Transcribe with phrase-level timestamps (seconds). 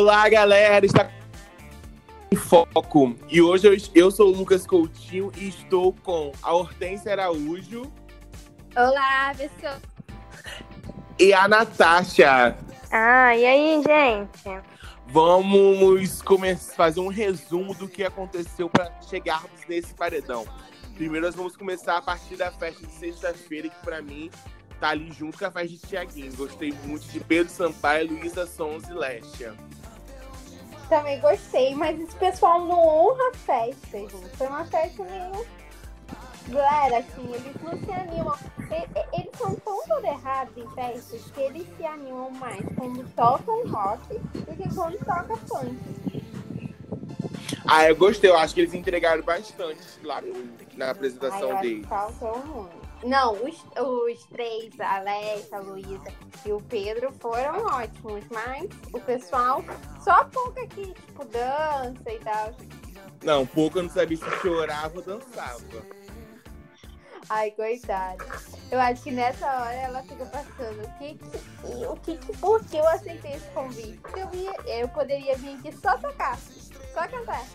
[0.00, 0.86] Olá, galera!
[0.86, 1.10] Está
[2.32, 3.14] em foco.
[3.28, 7.82] E hoje eu, eu sou o Lucas Coutinho e estou com a Hortência Araújo
[8.74, 9.76] Olá, pessoal.
[11.18, 12.56] e a Natasha.
[12.90, 14.64] Ah, e aí, gente?
[15.08, 20.46] Vamos começar fazer um resumo do que aconteceu para chegarmos nesse paredão.
[20.94, 24.30] Primeiro, nós vamos começar a partir da festa de sexta-feira, que para mim
[24.80, 26.34] tá ali junto com a festa de Tiaguinho.
[26.36, 29.54] Gostei muito de Pedro Sampaio, Luísa Sons e Lestia.
[30.90, 34.36] Também gostei, mas esse pessoal não honra a festa, gente.
[34.36, 35.46] Foi uma festa meio.
[36.48, 38.34] Galera, assim, eles não se animam.
[39.12, 44.56] Eles são tão errados em festas que eles se animam mais quando tocam rock do
[44.56, 46.24] que quando toca funk.
[47.68, 48.28] Ah, eu gostei.
[48.28, 50.20] Eu acho que eles entregaram bastante lá
[50.76, 51.86] na apresentação que deles.
[51.86, 52.79] faltou muito.
[53.02, 56.12] Não, os, os três, a Alexa, a Luísa
[56.44, 59.64] e o Pedro foram ótimos, mas o pessoal,
[60.04, 62.54] só pouco aqui, tipo, dança e tal.
[63.22, 65.60] Não, pouco eu não sabia se chorava ou dançava.
[67.28, 68.24] Ai, coitada.
[68.72, 70.82] Eu acho que nessa hora ela fica passando.
[70.82, 71.86] O que que.
[71.86, 72.36] O que que.
[72.38, 73.98] Por que eu aceitei esse convite?
[73.98, 76.36] Porque eu, ia, eu poderia vir aqui só tocar.
[76.92, 77.46] Só cantar.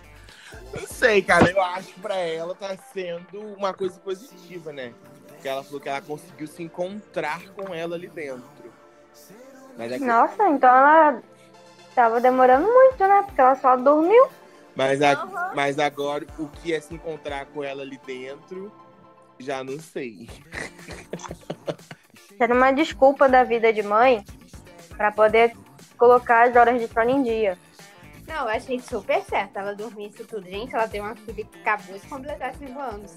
[0.73, 1.52] Não sei, cara.
[1.52, 4.93] Eu acho que pra ela tá sendo uma coisa positiva, né?
[5.45, 8.73] Porque ela falou que ela conseguiu se encontrar com ela ali dentro.
[9.77, 11.21] Mas, é que- Nossa, então ela
[11.93, 13.21] tava demorando muito, né?
[13.23, 14.27] Porque ela só dormiu.
[14.75, 15.52] mas, a- Aham.
[15.53, 18.71] mas agora, o que é se encontrar com ela ali dentro,
[19.37, 20.27] já não sei.
[22.39, 24.25] Era uma desculpa da vida de mãe
[24.97, 25.55] pra poder
[25.95, 27.55] colocar as horas de sono em dia.
[28.27, 30.45] Não, eu achei super certo ela dormir isso tudo.
[30.49, 33.13] Gente, ela tem uma filha que acabou de completar cinco anos.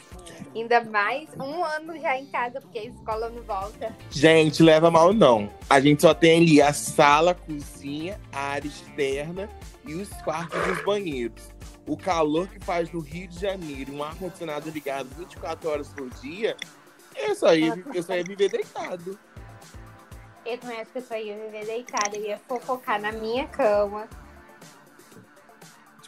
[0.54, 3.94] Ainda mais um ano já em casa, porque a escola não volta.
[4.10, 5.50] Gente, leva mal não.
[5.68, 9.48] A gente só tem ali a sala, a cozinha, a área externa
[9.86, 11.48] e os quartos e os banheiros.
[11.86, 16.54] O calor que faz no Rio de Janeiro, um ar-condicionado ligado 24 horas por dia,
[17.16, 19.18] eu só ia, eu só ia viver deitado.
[20.44, 22.16] Eu também acho que eu só ia viver deitada.
[22.16, 24.06] Eu ia fofocar na minha cama.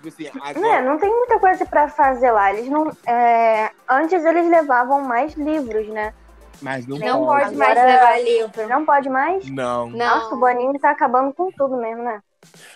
[0.03, 0.83] Tipo assim, É, agora.
[0.83, 2.53] não tem muita coisa pra fazer lá.
[2.53, 2.91] Eles não.
[3.07, 6.15] é, Antes eles levavam mais livros, né?
[6.63, 7.45] Mas não, Não pode.
[7.45, 8.69] pode mais Agora- levar livro.
[8.69, 9.51] Não pode mais?
[9.51, 9.91] Não.
[9.91, 9.99] Não.
[9.99, 12.23] Nossa, o Boninho tá acabando com tudo mesmo, né?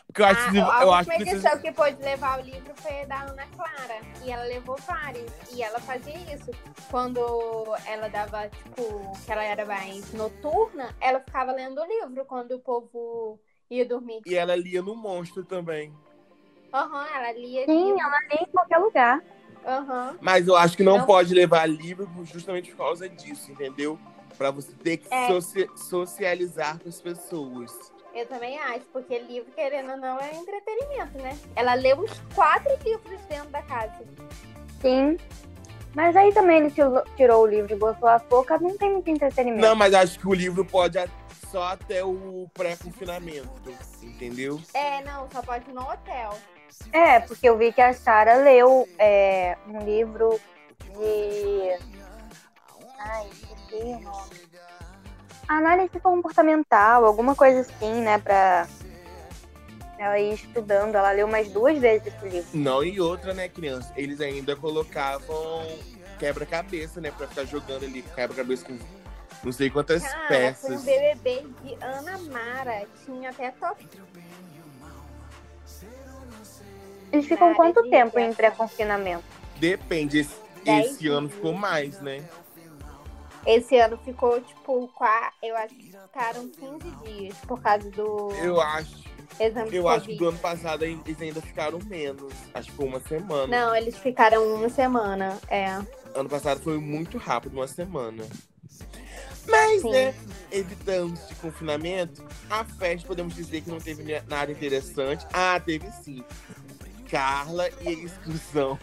[0.07, 2.43] Porque eu acho, que- Ah, a eu acho última que vocês- que pôde levar o
[2.43, 4.01] livro foi a da Ana Clara.
[4.23, 5.31] E ela levou vários.
[5.53, 6.51] E ela fazia isso.
[6.91, 7.21] Quando
[7.87, 12.61] ela dava, tipo, que ela era mais noturna, ela ficava lendo o livro quando o
[12.61, 13.39] povo
[13.71, 14.21] ia dormir.
[14.27, 15.93] E ela lia no monstro também.
[16.75, 18.01] Aham, ela lia Sim, livro.
[18.01, 19.23] ela lia em qualquer lugar.
[19.65, 20.17] Aham.
[20.21, 21.07] Mas eu acho que não, Não.
[21.07, 23.97] pode levar livro justamente por causa disso, entendeu?
[24.37, 25.29] Pra você ter que É.
[25.29, 27.71] soci- socializar com as pessoas.
[28.13, 31.39] Eu também acho, porque livro, querendo ou não, é entretenimento, né?
[31.55, 34.05] Ela leu uns quatro livros dentro da casa.
[34.81, 35.17] Sim.
[35.95, 39.09] Mas aí também ele tirou- tirou o livro e botou a pouca, não tem muito
[39.09, 39.63] entretenimento.
[39.63, 40.99] Não, mas acho que o livro pode
[41.51, 43.49] só até o pré-confinamento,
[44.03, 44.61] entendeu?
[44.75, 46.37] É, não, só pode no hotel.
[46.93, 50.41] É, porque eu vi que a Sara leu é, um livro
[50.81, 51.77] de.
[52.99, 54.45] Ai, esqueci o nome.
[55.47, 58.19] Análise comportamental, alguma coisa assim, né?
[58.19, 58.67] Pra
[59.99, 60.95] ela ir estudando.
[60.95, 62.49] Ela leu mais duas vezes esse livro.
[62.55, 63.93] Não, e outra, né, criança?
[63.97, 65.67] Eles ainda colocavam
[66.19, 67.11] quebra-cabeça, né?
[67.11, 68.79] Pra ficar jogando ali quebra-cabeça com
[69.45, 70.85] não sei quantas Cara, foi um peças.
[70.85, 72.87] BBB de Ana Mara.
[73.05, 73.87] Tinha até top.
[77.15, 79.23] Eles ficam quanto tempo em pré-confinamento?
[79.57, 80.19] Depende.
[80.19, 80.35] Esse,
[80.67, 82.25] esse ano ficou mais, né?
[83.47, 88.61] Esse ano ficou, tipo, qua- eu acho que ficaram 15 dias por causa do Eu
[88.61, 89.05] acho.
[89.39, 92.33] exame Eu acho que do ano passado eles ainda ficaram menos.
[92.53, 93.47] Acho que foi uma semana.
[93.47, 95.39] Não, eles ficaram uma semana.
[95.49, 95.67] É.
[96.15, 98.25] Ano passado foi muito rápido, uma semana.
[99.47, 99.93] Mas, Sim.
[99.93, 100.15] né,
[100.51, 105.27] evitando de confinamento, a festa podemos dizer que não teve nada interessante.
[105.33, 106.25] Ah, teve sim.
[107.15, 108.77] Carla e a exclusão.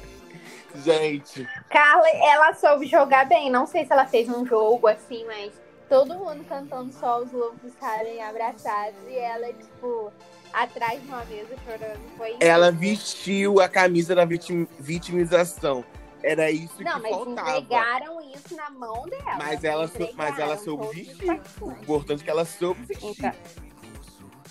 [0.82, 3.50] Gente, Carla, ela soube jogar bem.
[3.50, 5.52] Não sei se ela fez um jogo assim, mas
[5.90, 10.10] todo mundo cantando só os lobos estarem abraçados e ela, tipo,
[10.54, 12.00] atrás de uma mesa chorando.
[12.16, 12.96] Foi ela incrível.
[12.96, 15.84] vestiu a camisa da vitim- vitimização.
[16.22, 17.50] Era isso Não, que mas faltava.
[17.58, 19.36] entregaram isso na mão dela.
[19.36, 21.40] Mas ela, sou- mas ela soube vestir.
[21.60, 23.10] O importante é que ela soube vestir.
[23.10, 23.32] Então,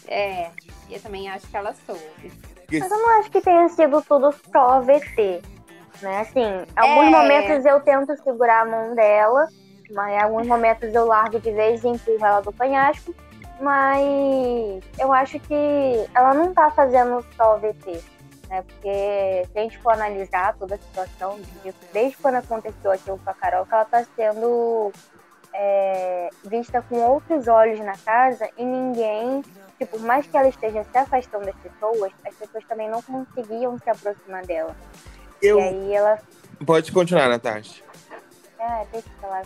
[0.08, 0.52] é,
[0.90, 2.32] eu também acho que ela soube.
[2.68, 5.42] Porque Mas eu não acho que tenha sido tudo só VT.
[6.02, 6.20] Né?
[6.20, 7.10] Assim, em alguns É.
[7.10, 9.48] momentos eu tento segurar a mão dela,
[9.92, 13.16] mas em alguns momentos eu largo de vez e empurro ela do penhasco.
[13.62, 18.04] Mas eu acho que ela não tá fazendo só VT,
[18.50, 18.62] né?
[18.62, 21.40] Porque se a gente for analisar toda a situação,
[21.94, 24.92] desde quando aconteceu aquilo com a Carol, que ela tá sendo
[25.54, 29.42] é, vista com outros olhos na casa e ninguém,
[29.78, 33.78] tipo, por mais que ela esteja se afastando das pessoas, as pessoas também não conseguiam
[33.78, 34.76] se aproximar dela.
[35.42, 35.60] Eu...
[35.60, 36.20] E aí ela.
[36.66, 37.84] Pode continuar, Natasha.
[38.60, 39.44] É, deixa eu falar.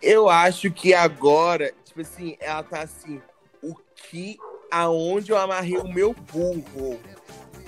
[0.00, 3.22] Eu acho que agora, tipo assim, ela tá assim,
[3.62, 4.36] o que,
[4.70, 6.98] aonde eu amarrei o meu burro?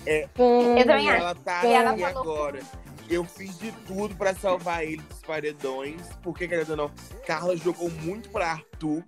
[0.07, 1.75] É, Sim, Eu também ela tá Sim.
[1.75, 2.61] assim Ela falou agora.
[3.09, 6.91] Eu fiz de tudo pra salvar ele dos paredões, porque, querendo ou não,
[7.27, 9.05] Carla jogou muito pra Arthur,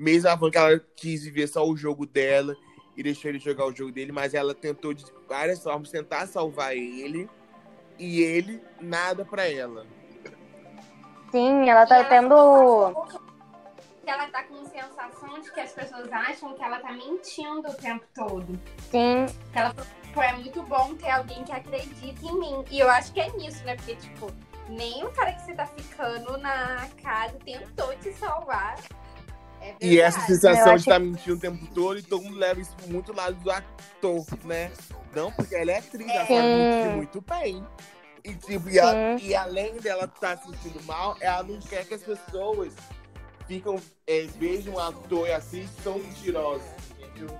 [0.00, 2.56] mesmo ela falando que ela quis viver só o jogo dela
[2.96, 6.74] e deixou ele jogar o jogo dele, mas ela tentou de várias formas tentar salvar
[6.74, 7.28] ele,
[7.98, 9.86] e ele nada pra ela.
[11.30, 12.30] Sim, ela tá ela tendo.
[12.30, 13.06] falou
[14.02, 17.74] Que ela tá com sensação de que as pessoas acham que ela tá mentindo o
[17.74, 18.58] tempo todo.
[18.90, 22.64] Sim, Que ela falou, "Pô, é muito bom ter alguém que acredita em mim.
[22.70, 23.76] E eu acho que é nisso, né?
[23.76, 24.32] Porque, tipo,
[24.68, 28.76] nem o cara que você tá ficando na casa tentou te salvar.
[29.60, 32.74] É E essa sensação de estar mentindo o tempo todo e todo mundo leva isso
[32.86, 34.70] muito lado do ator, né?
[35.14, 37.66] Não, porque ela é atriz, ela sabe mentir muito bem.
[38.24, 39.28] E, tipo, e, Sim.
[39.28, 42.72] e além dela estar se sentindo mal, ela não quer que as pessoas
[43.46, 43.76] ficam,
[44.06, 46.66] é, vejam o ator e a atriz tão mentirosos,
[46.98, 47.36] entendeu?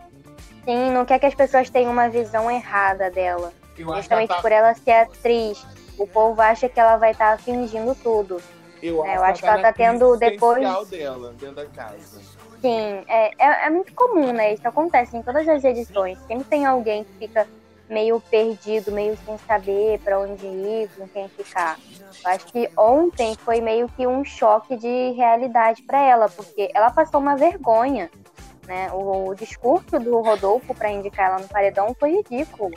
[0.65, 3.53] sim, não quer que as pessoas tenham uma visão errada dela.
[3.79, 5.65] Ela Justamente tá, por ela ser atriz.
[5.99, 8.41] O povo acha que ela vai estar fingindo tudo.
[8.83, 12.21] Eu eu acho acho que ela na tá crise tendo depois- dela, dentro da casa.
[12.61, 14.53] Sim, é, é, é muito comum, né?
[14.53, 16.19] Isso acontece em todas as edições.
[16.27, 17.47] Sempre tem alguém que fica
[17.89, 21.79] meio perdido, meio sem saber pra onde ir, com quem ficar.
[22.25, 26.91] Eu acho que ontem foi meio que um choque de realidade pra ela, porque ela
[26.91, 28.11] passou uma vergonha,
[28.67, 28.91] né?
[28.93, 32.73] O, o discurso do Rodolfo pra indicar ela no paredão foi ridículo.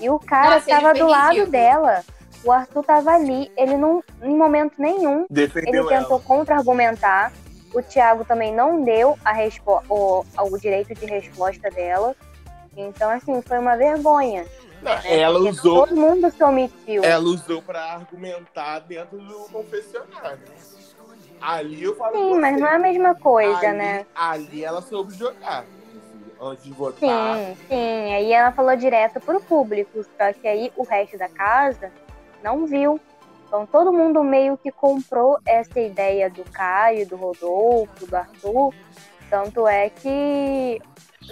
[0.00, 1.50] E o cara estava do lado ridículo.
[1.50, 2.04] dela.
[2.44, 7.32] O Arthur tava ali, ele não, em momento nenhum, Defendeu ele tentou contra-argumentar.
[7.74, 12.14] O Thiago também não deu a respo- o, o direito de resposta dela.
[12.76, 14.46] Então, assim, foi uma vergonha.
[14.80, 17.02] Não, ela Porque usou, Todo mundo se omitiu.
[17.04, 20.38] ela usou pra argumentar dentro do confessionário.
[21.40, 22.60] Ali eu falo Sim, mas você.
[22.60, 24.06] não é a mesma coisa, ali, né?
[24.14, 25.64] Ali ela soube jogar.
[26.40, 26.98] antes de votar.
[27.00, 28.14] Sim, sim.
[28.14, 30.02] Aí ela falou direto pro público.
[30.02, 31.92] Só que aí o resto da casa
[32.42, 33.00] não viu.
[33.46, 38.74] Então todo mundo meio que comprou essa ideia do Caio, do Rodolfo, do Arthur.
[39.30, 40.80] Tanto é que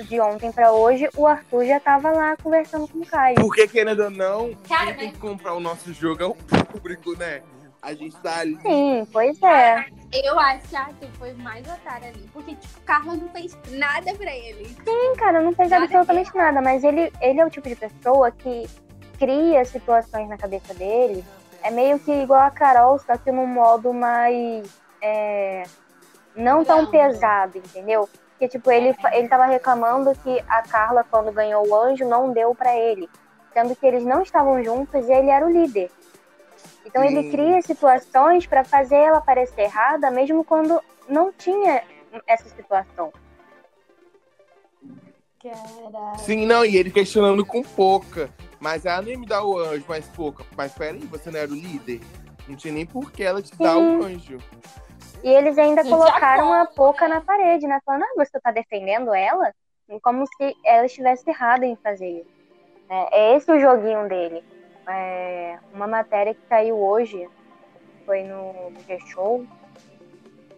[0.05, 3.37] de ontem pra hoje o Arthur já tava lá conversando com o Caio.
[3.37, 6.35] Porque, querendo ou não, Cara, quem tem que comprar o nosso jogo é o
[6.67, 7.43] público, né?
[7.81, 8.59] A gente tá ali.
[8.63, 9.87] Sim, pois é.
[10.13, 12.29] Eu acho que a Arthur foi mais otária ali.
[12.33, 14.67] Porque, tipo, Carla não fez nada pra ele.
[14.67, 18.31] Sim, cara, não fez Nada absolutamente nada, mas ele, ele é o tipo de pessoa
[18.33, 18.69] que
[19.19, 21.25] cria situações na cabeça dele.
[21.63, 24.69] É meio que igual a Carol, só que num modo mais.
[25.03, 25.65] é,
[26.35, 26.91] não tão Brando.
[26.91, 28.09] pesado, entendeu?
[28.31, 32.55] Porque, tipo, ele, ele tava reclamando que a Carla, quando ganhou o anjo, não deu
[32.55, 33.09] pra ele.
[33.55, 35.91] Sendo que eles não estavam juntos e ele era o líder.
[36.85, 41.83] Então ele cria situações pra fazer ela parecer errada, mesmo quando não tinha
[42.27, 43.13] essa situação.
[45.43, 46.19] Caralho.
[46.19, 48.31] Sim, não, e ele questionando com pouca.
[48.61, 50.45] Mas ela nem me dá o anjo, mas pouca.
[50.57, 52.01] Mas peraí, você não era o líder?
[52.49, 54.39] Não tinha nem por que ela te dar o anjo.
[55.23, 57.81] E eles ainda Gente, colocaram a boca na parede, né?
[57.85, 59.53] Falando, ah, você tá defendendo ela?
[60.03, 62.37] Como se ela estivesse errada em fazer isso.
[62.89, 64.45] É, é esse o joguinho dele.
[64.89, 67.29] É, uma matéria que saiu hoje,
[68.05, 69.45] foi no G-Show,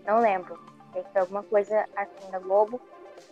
[0.07, 0.59] não lembro.
[0.93, 2.81] Foi alguma coisa assim da Globo,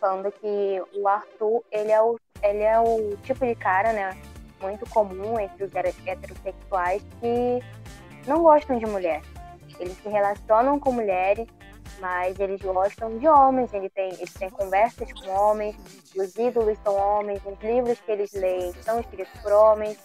[0.01, 4.17] falando que o Arthur, ele é o, ele é o tipo de cara, né?
[4.61, 7.63] Muito comum entre os heterossexuais que
[8.27, 9.23] não gostam de mulher.
[9.79, 11.47] Eles se relacionam com mulheres,
[12.01, 13.73] mas eles gostam de homens.
[13.73, 15.77] Ele tem, eles têm conversas com homens,
[16.17, 19.99] os ídolos são homens, os livros que eles leem são escritos por homens.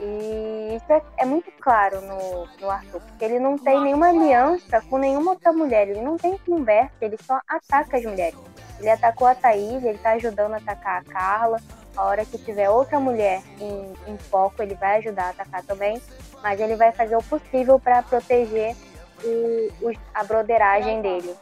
[0.00, 4.80] E isso é, é muito claro no, no Arthur, porque ele não tem nenhuma aliança
[4.88, 8.38] com nenhuma outra mulher, ele não tem conversa, ele só ataca as mulheres.
[8.78, 11.60] Ele atacou a Thaís, ele tá ajudando a atacar a Carla.
[11.96, 16.00] A hora que tiver outra mulher em, em foco, ele vai ajudar a atacar também.
[16.42, 18.74] Mas ele vai fazer o possível para proteger
[19.22, 21.34] o- o- a broderagem dele.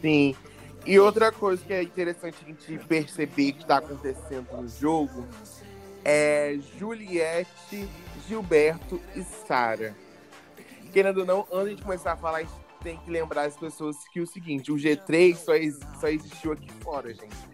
[0.00, 0.36] Sim.
[0.84, 5.24] E outra coisa que é interessante a gente perceber que está acontecendo no jogo
[6.04, 7.88] é Juliette,
[8.26, 9.94] Gilberto e Sara.
[10.92, 12.42] Querendo ou não, antes de começar a falar
[12.82, 16.70] tem que lembrar as pessoas que o seguinte, o G3 só, ex- só existiu aqui
[16.82, 17.51] fora, gente.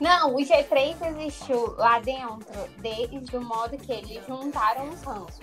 [0.00, 5.40] Não, o G3 existiu lá dentro desde o modo que eles juntaram os ranços.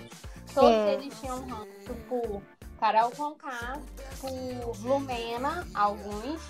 [0.54, 0.88] Todos Sim.
[0.90, 2.42] eles tinham ranço por
[2.78, 3.78] Carol Conká,
[4.20, 6.40] por Lumena, alguns,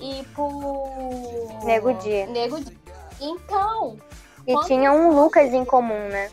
[0.00, 1.64] e por...
[1.64, 2.26] Nego Di.
[2.26, 2.78] Nego Di.
[3.20, 3.98] Então,
[4.46, 6.30] E Quando- tinha um Lucas em comum, né?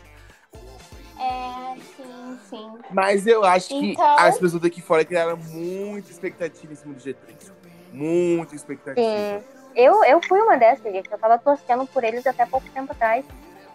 [1.20, 2.72] é, sim, sim.
[2.90, 7.00] Mas eu acho que Então- as pessoas daqui fora criaram muita expectativa em cima do
[7.00, 7.52] G3.
[7.92, 9.00] Muita expectativa.
[9.06, 9.59] Sim.
[9.74, 11.10] Eu, eu fui uma dessas, gente.
[11.10, 13.24] Eu tava torcendo por eles até pouco tempo atrás.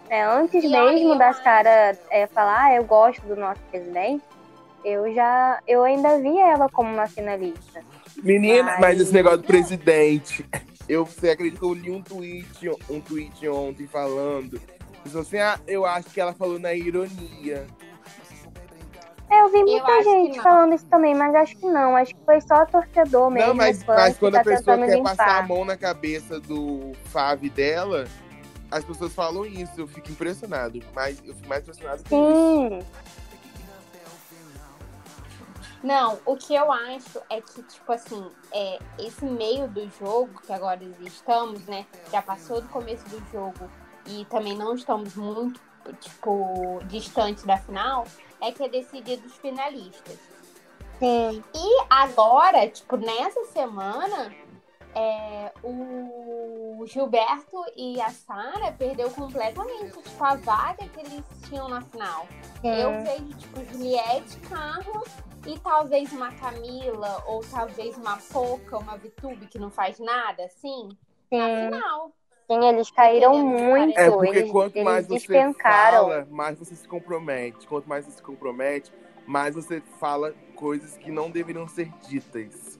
[0.08, 0.24] né?
[0.26, 4.22] antes E mesmo eu da acho- Sara é, falar, ah, eu gosto do nosso presidente,
[4.84, 5.58] eu já.
[5.66, 7.82] Eu ainda via ela como uma finalista.
[8.22, 8.80] Menina, Ai.
[8.80, 10.44] mas esse negócio do presidente.
[10.88, 14.60] Eu, você acredita que eu li um tweet, um tweet ontem falando.
[15.04, 17.66] Assim, ah, eu acho que ela falou na ironia.
[19.28, 21.96] É, eu vi muita que gente falando isso também, mas acho que não.
[21.96, 23.48] Acho que foi só torcedor mesmo.
[23.48, 25.16] Não, mas, mas que quando tá a pessoa quer limpar.
[25.16, 28.06] passar a mão na cabeça do Fave dela,
[28.70, 29.72] as pessoas falam isso.
[29.76, 30.80] Eu fico impressionado.
[30.94, 32.86] Mas eu fico mais impressionado com isso.
[32.86, 32.86] Sim,
[35.82, 40.52] Não, o que eu acho é que, tipo assim, é, esse meio do jogo, que
[40.52, 41.84] agora estamos, né?
[42.12, 43.68] Já passou do começo do jogo
[44.06, 45.60] e também não estamos muito,
[46.00, 48.04] tipo, distante da final,
[48.40, 50.18] é que é decidido os finalistas.
[50.98, 51.44] sim.
[51.54, 54.34] E agora, tipo, nessa semana,
[54.94, 61.82] é, o Gilberto e a Sara perdeu completamente, tipo, a vaga que eles tinham na
[61.82, 62.26] final.
[62.60, 62.68] sim.
[62.68, 65.08] Eu vejo, tipo, Juliette, Carlos
[65.46, 70.88] e talvez uma Camila, ou talvez uma Poca, uma Vitube que não faz nada, assim,
[71.30, 72.12] na final.
[72.46, 73.98] Sim, eles caíram muito.
[73.98, 77.66] É porque eles, quanto mais eles você fala, mais você se compromete.
[77.66, 78.92] Quanto mais você se compromete,
[79.26, 82.78] mais você fala coisas que não deveriam ser ditas.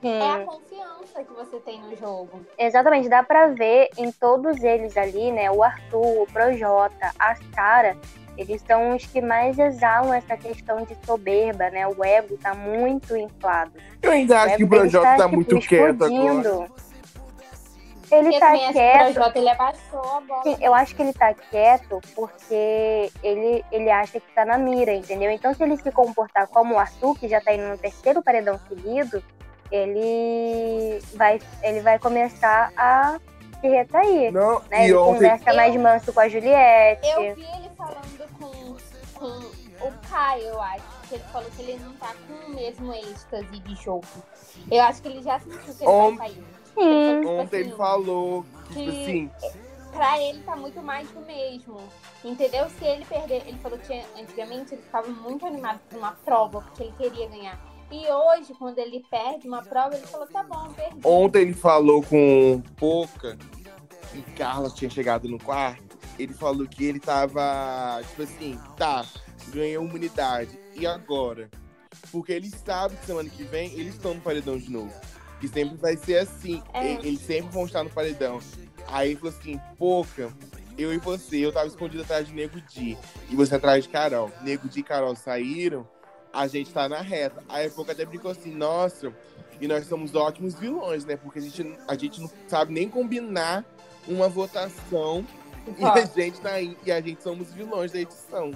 [0.00, 0.18] Sim.
[0.18, 2.40] É a confiança que você tem no jogo.
[2.58, 5.50] Exatamente, dá pra ver em todos eles ali, né?
[5.50, 7.96] O Arthur, o Projota, a Sara,
[8.36, 11.86] eles são os que mais exalam essa questão de soberba, né?
[11.86, 13.72] O ego tá muito inflado.
[14.00, 16.68] Eu ainda acho que o Projota tá tipo, muito quieto agora.
[18.12, 19.12] Ele tá quieto.
[19.14, 20.42] Projota, ele abaixou a bola.
[20.42, 24.92] Sim, eu acho que ele tá quieto porque ele, ele acha que tá na mira,
[24.92, 25.30] entendeu?
[25.30, 28.58] Então, se ele se comportar como o Arthur, que já tá indo no terceiro paredão
[28.68, 29.22] seguido,
[29.70, 33.18] ele vai, ele vai começar a
[33.60, 34.32] se retrair.
[34.32, 34.84] Não, Né?
[34.84, 35.14] Ele ontem.
[35.14, 37.08] conversa Eu- mais manso com a Juliette.
[37.08, 38.76] Eu vi ele falando com,
[39.18, 41.02] com o Caio, eu acho.
[41.08, 44.06] Que ele falou que ele não tá com o mesmo êxtase de jogo.
[44.70, 46.44] Eu acho que ele já sentiu que ele vai sair.
[46.74, 49.30] Sim, Tipo Ontem ele assim, falou que, tipo assim,
[49.92, 51.78] pra ele tá muito mais do mesmo.
[52.24, 52.68] Entendeu?
[52.70, 56.84] Se ele perder, ele falou que antigamente ele ficava muito animado por uma prova, porque
[56.84, 57.72] ele queria ganhar.
[57.90, 61.00] E hoje, quando ele perde uma prova, ele falou, tá bom, perdi.
[61.04, 63.36] ontem ele falou com Poca
[64.14, 65.98] e Carla tinha chegado no quarto.
[66.18, 69.04] Ele falou que ele tava, tipo assim, tá,
[69.48, 70.58] ganhou uma unidade.
[70.74, 71.50] E agora?
[72.10, 74.92] Porque ele sabe que semana que vem eles estão no paredão de novo.
[75.42, 76.62] Que sempre vai ser assim.
[76.72, 76.92] É.
[76.92, 78.38] Eles sempre vão estar no paredão.
[78.86, 80.32] Aí ele falou assim, Poca,
[80.78, 82.96] eu e você, eu tava escondido atrás de Nego Di.
[83.28, 84.30] E você atrás de Carol.
[84.42, 85.84] Nego Di e Carol saíram,
[86.32, 87.42] a gente tá na reta.
[87.48, 89.12] Aí a Poca até brincou assim, nossa,
[89.60, 91.16] e nós somos ótimos vilões, né?
[91.16, 93.64] Porque a gente, a gente não sabe nem combinar
[94.06, 95.26] uma votação
[95.76, 98.52] e a gente tá aí, e a gente somos vilões da edição.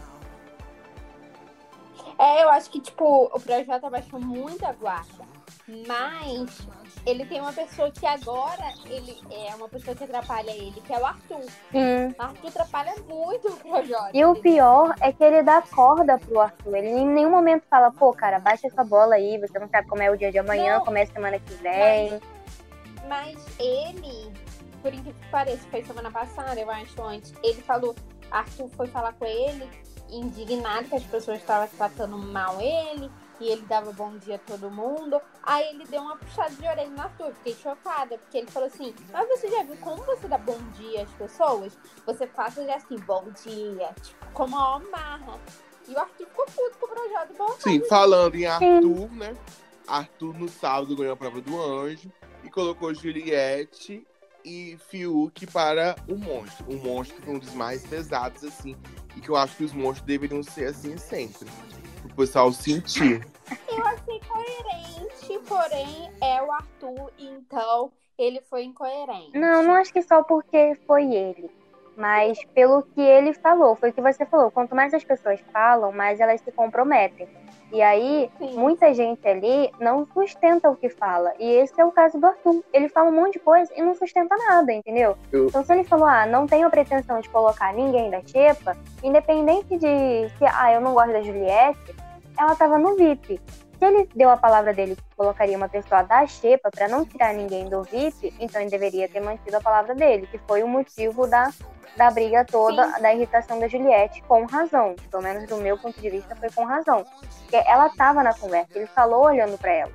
[2.17, 5.36] É, eu acho que, tipo, o Projota baixou muito a guarda.
[5.69, 6.67] Mas
[7.05, 10.99] ele tem uma pessoa que agora ele é uma pessoa que atrapalha ele, que é
[10.99, 11.43] o Arthur.
[11.73, 12.15] sim.
[12.17, 14.11] O Arthur atrapalha muito o Projota.
[14.15, 16.77] E o pior é que ele dá corda pro Arthur.
[16.77, 20.03] Ele em nenhum momento fala, pô, cara, baixa essa bola aí, você não sabe como
[20.03, 20.85] é o dia de amanhã, Não.
[20.85, 22.21] como é a semana que vem.
[23.09, 24.33] Mas ele,
[24.83, 27.33] por incrível que pareça, foi semana passada, eu acho, antes.
[27.43, 27.95] Ele falou,
[28.31, 29.69] Arthur foi falar com ele,
[30.11, 34.71] indignado que as pessoas estavam tratando mal ele, e ele dava bom dia a todo
[34.71, 35.21] mundo.
[35.43, 38.95] Aí ele deu uma puxada de orelha no Arthur, fiquei chocada, porque ele falou assim,
[39.13, 41.79] mas você já viu como você dá bom dia às pessoas?
[42.05, 45.39] Você passa já assim, bom dia, tipo, com uma marra.
[45.89, 47.57] E o Arthur ficou puto com o projeto bom.
[47.61, 49.37] Sim, falando em Arthur, né?
[49.87, 52.11] Arthur no sábado ganhou a prova do anjo
[52.43, 54.05] e colocou Juliette
[54.45, 56.67] e Fiuk para o monstro.
[56.69, 58.77] O monstro foi um dos mais pesados, assim,
[59.17, 61.49] e que eu acho que os monstros deveriam ser assim sempre.
[62.17, 63.21] O pessoal sentir.
[63.69, 69.39] Eu achei coerente, porém é o Arthur, então ele foi incoerente.
[69.39, 71.51] Não, não acho que só porque foi ele.
[71.95, 75.93] Mas pelo que ele falou, foi o que você falou, quanto mais as pessoas falam,
[75.93, 77.29] mais elas se comprometem.
[77.73, 78.55] E aí, Sim.
[78.57, 81.35] muita gente ali não sustenta o que fala.
[81.39, 82.63] E esse é o caso do Arthur.
[82.73, 85.17] Ele fala um monte de coisa e não sustenta nada, entendeu?
[85.33, 88.77] Eu- Então, se ele falou, ah, não tenho a pretensão de colocar ninguém da Xepa,
[89.03, 91.95] independente de se, ah, eu não gosto da Juliette,
[92.39, 93.41] ela tava no VIP.
[93.79, 97.35] Se ele deu a palavra dele que colocaria uma pessoa da Xepa pra não tirar
[97.35, 101.27] ninguém do VIP, então ele deveria ter mantido a palavra dele, que foi o motivo
[101.27, 101.51] da,
[101.95, 104.97] da briga toda, da irritação da Juliette, com razão.
[105.11, 107.05] Pelo menos do meu ponto de vista, foi com razão.
[107.41, 109.93] Porque ela tava na conversa, ele falou olhando pra ela.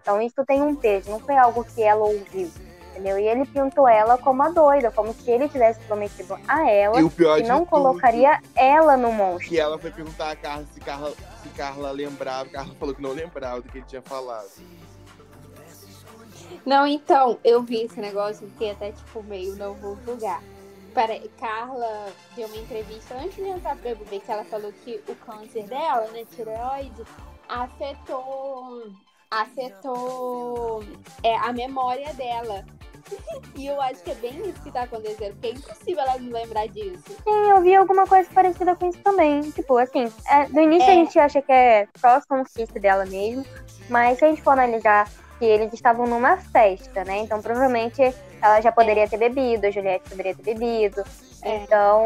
[0.00, 2.50] Então isso tem um peso, não foi algo que ela ouviu.
[2.90, 3.18] Entendeu?
[3.18, 7.02] E ele pintou ela como a doida, como se ele tivesse prometido a ela E
[7.02, 9.48] o pior que não colocaria ela no monstro.
[9.48, 11.12] Que ela foi perguntar a Carla se Carla,
[11.44, 12.48] se Carla lembrava.
[12.48, 14.50] Carla falou que não lembrava do que ele tinha falado.
[16.64, 20.42] Não, então, eu vi esse negócio fiquei até, tipo, meio não vou julgar.
[20.94, 25.14] Peraí, Carla deu uma entrevista antes de entrar pro BBB que ela falou que o
[25.16, 27.02] câncer dela, né, tireoide,
[27.48, 28.92] afetou,
[29.30, 30.84] afetou
[31.22, 32.64] é, a memória dela.
[33.56, 36.32] E eu acho que é bem isso que tá acontecendo, porque é impossível ela não
[36.32, 37.04] lembrar disso.
[37.06, 39.42] Sim, eu vi alguma coisa parecida com isso também.
[39.52, 40.92] Tipo, assim, é, no início É.
[40.92, 43.44] a gente acha que é só sonsice dela mesmo,
[43.88, 45.08] mas se a gente for analisar
[45.38, 47.18] que eles estavam numa festa, né?
[47.18, 48.02] Então provavelmente
[48.42, 51.02] ela já poderia ter bebido, a Juliette poderia ter bebido.
[51.42, 51.56] É.
[51.56, 52.02] Então,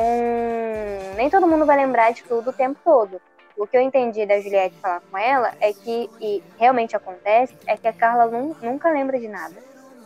[1.17, 3.21] nem todo mundo vai lembrar de tudo o tempo todo.
[3.57, 7.76] O que eu entendi da Juliette falar com ela é que, e realmente acontece, é
[7.76, 9.57] que a Carla nun- nunca lembra de nada.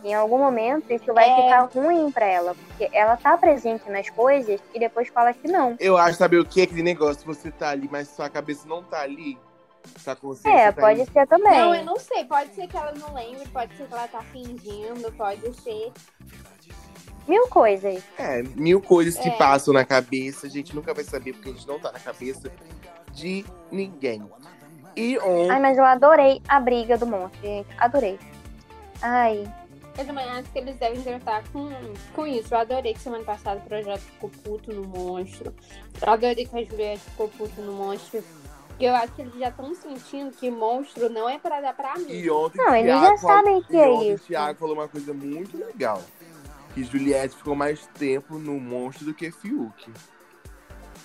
[0.03, 1.35] Em algum momento isso vai É.
[1.35, 5.75] ficar ruim pra ela, porque ela tá presente nas coisas e depois fala que não.
[5.79, 6.61] Eu acho, sabe o que?
[6.63, 9.37] Aquele negócio, você tá ali, mas sua cabeça não tá ali.
[9.97, 11.11] Sua consciência É, tá pode ali.
[11.11, 11.59] ser também.
[11.59, 12.23] Não, eu não sei.
[12.25, 15.91] Pode ser que ela não lembre, pode ser que ela tá fingindo, pode ser.
[17.27, 18.03] Mil coisas.
[18.17, 19.37] É, mil coisas que É.
[19.37, 20.47] passam na cabeça.
[20.47, 22.51] A gente nunca vai saber porque a gente não tá na cabeça
[23.11, 24.21] de ninguém.
[24.95, 25.17] E.
[25.49, 27.67] Ai, mas eu adorei a briga do monstro, gente.
[27.77, 28.19] Adorei.
[29.01, 29.43] Ai,
[29.97, 31.69] Eu também acho que eles devem tratar com,
[32.15, 32.53] com isso.
[32.53, 35.53] Eu adorei que semana passada o projeto ficou puto no monstro.
[36.01, 38.23] Eu adorei que a Juliette ficou puto no monstro.
[38.69, 41.93] Porque eu acho que eles já estão sentindo que monstro não é pra dar pra
[41.95, 42.07] mim.
[42.09, 44.23] E ontem Não, eles já sabem que é ontem isso.
[44.23, 46.01] O Thiago falou uma coisa muito legal.
[46.73, 49.93] Que Juliette ficou mais tempo no monstro do que Fiuk.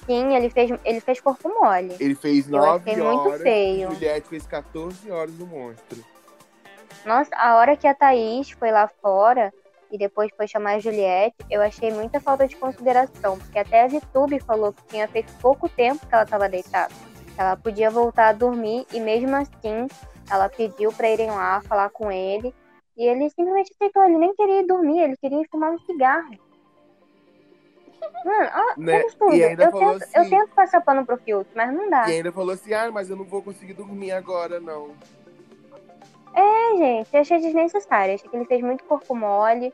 [0.07, 1.95] sim, ele fez, ele fez corpo mole.
[2.01, 3.43] Ele fez Eu nove achei muito horas.
[3.43, 3.91] feio.
[3.93, 6.03] Juliette fez 14 horas no monstro.
[7.05, 9.53] Nossa, a hora que a Thaís foi lá fora
[9.91, 13.89] e depois foi chamar a Juliette, eu achei muita falta de consideração, porque até a
[13.89, 16.93] VTube falou que tinha feito pouco tempo que ela estava deitada.
[17.39, 19.87] Ela podia voltar a dormir e mesmo assim
[20.31, 22.55] ela pediu para irem lá falar com ele
[22.97, 24.05] e ele simplesmente aceitou.
[24.05, 26.35] Ele nem queria ir dormir, ele queria fumar um cigarro.
[28.25, 29.03] Mano, ó, Né?
[29.31, 32.09] E ainda Eu falou tento, eu assim- tento passar pano pro Fiuk, mas não dá.
[32.09, 34.95] E ainda falou assim: ah, mas eu não vou conseguir dormir agora, não.
[36.35, 38.15] É, gente, eu achei desnecessário.
[38.15, 39.73] Achei que ele fez muito corpo mole,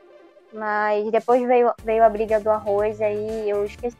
[0.53, 3.97] mas depois veio, veio a briga do arroz, aí eu esqueci.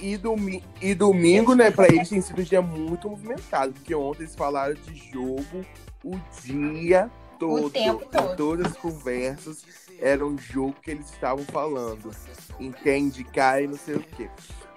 [0.00, 4.24] E, domi e domingo, né, pra eles tem sido um dia muito movimentado, porque ontem
[4.24, 5.64] eles falaram de jogo
[6.04, 7.70] o dia todo.
[7.70, 8.36] tempo todo.
[8.36, 9.64] Todas as conversas
[10.00, 12.10] eram um jogo que eles estavam falando.
[12.58, 14.28] Entende, cai, não sei o quê.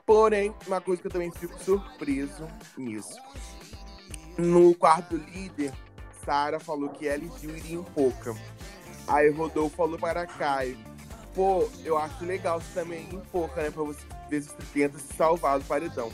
[0.06, 2.48] Porém, uma coisa que eu também fico surpreso
[2.78, 3.20] nisso.
[4.38, 5.74] No quarto líder,
[6.24, 8.36] Sara falou que ela e Gil iriam pouca.
[9.08, 10.78] Aí Rodolfo falou para Caio.
[11.34, 13.72] Pô, eu acho legal você também ir em pouca, né?
[13.72, 16.12] Pra você ver se você tenta se salvar do paredão.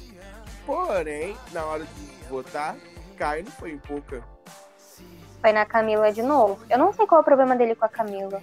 [0.66, 2.76] Porém, na hora de votar,
[3.18, 4.24] Caio não foi em pouca.
[5.42, 6.60] Foi na Camila de novo.
[6.70, 8.42] Eu não sei qual é o problema dele com a Camila.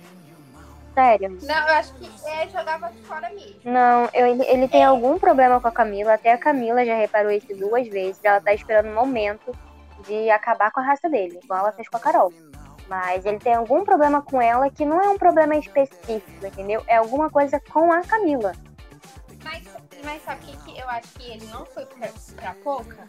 [0.92, 1.38] Sério.
[1.42, 3.60] Não, eu acho que é jogava de fora mesmo.
[3.64, 6.14] Não, eu- ele, ele tem algum problema com a Camila.
[6.14, 8.20] Até a Camila já reparou isso duas vezes.
[8.22, 9.56] Ela tá esperando o momento
[10.06, 12.32] de acabar com a raça dele, igual ela fez com a Carol.
[12.88, 16.82] Mas ele tem algum problema com ela que não é um problema específico, entendeu?
[16.88, 18.52] É alguma coisa com a Camila.
[19.44, 19.62] Mas,
[20.04, 23.08] mas sabe o que, que eu acho que ele não foi pra, pra pouca?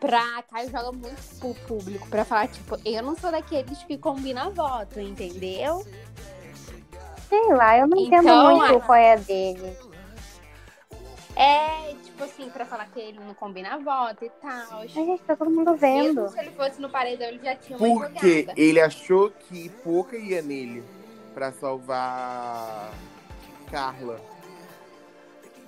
[0.00, 4.50] Pra Caio joga muito pro público, pra falar, tipo, eu não sou daqueles que combina
[4.50, 5.86] voto, entendeu?
[7.28, 9.76] Sei lá, eu não entendo Então, muito a- qual é a dele.
[11.36, 11.94] É,
[12.24, 14.80] assim, pra falar que ele não combina voto e tal.
[14.80, 16.22] Mas, gente, tá todo mundo vendo.
[16.22, 20.16] Mesmo se ele fosse no paredão, ele já tinha uma Porque ele achou que pouca
[20.16, 20.82] ia nele
[21.32, 22.92] pra salvar
[23.70, 24.20] Carla.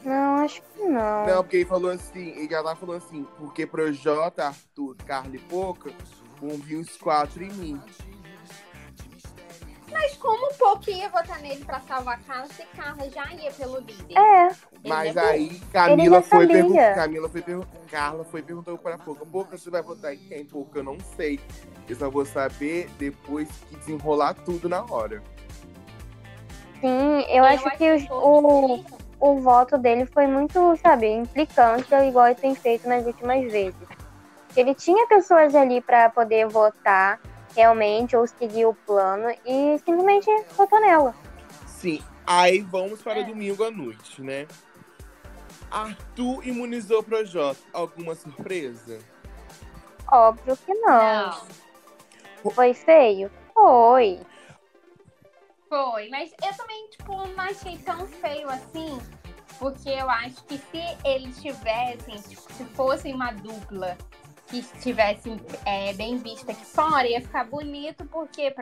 [0.04, 1.26] Não, acho que não.
[1.26, 5.40] Não, porque ele falou assim, ele já tava falando assim, porque Projota, Arthur, Carla e
[5.40, 5.90] Pouca
[6.40, 7.80] vão vir os quatro em mim.
[9.90, 13.52] Mas como o Poco ia votar nele pra salvar a Carla, se Carla já ia
[13.52, 14.18] pelo líder?
[14.18, 14.50] É,
[14.84, 16.94] Mas Ele é aí Camila foi perguntar.
[16.94, 17.78] Camila foi perguntar.
[17.90, 19.24] Carla foi perguntou pra Pouca.
[19.24, 20.44] Pouca, você vai votar em quem?
[20.44, 21.38] Pouca, eu não sei.
[21.88, 25.22] Eu só vou saber depois que desenrolar tudo na hora.
[26.80, 28.84] sim, eu, acho que os- o,
[29.20, 33.88] o voto dele foi muito, sabe, implicante, igual ele tem feito nas últimas vezes.
[34.56, 37.20] Ele tinha pessoas ali pra poder votar
[37.56, 41.14] realmente ou seguir o plano e simplesmente votou nela.
[41.66, 42.02] Sim.
[42.26, 43.24] Aí vamos para É.
[43.24, 44.46] domingo à noite, né?
[45.70, 47.58] Arthur imunizou o Projota.
[47.72, 48.98] Alguma surpresa?
[50.10, 51.30] Óbvio que não.
[51.30, 52.50] Não.
[52.52, 53.30] Foi feio?
[53.54, 54.20] Foi.
[55.68, 59.00] Foi, mas eu também, tipo, não achei tão feio assim,
[59.58, 63.96] porque eu acho que se eles tivessem, tipo, se fosse uma dupla
[64.46, 65.30] que estivesse
[65.64, 68.54] é, bem vista aqui fora, ia ficar bonito, porque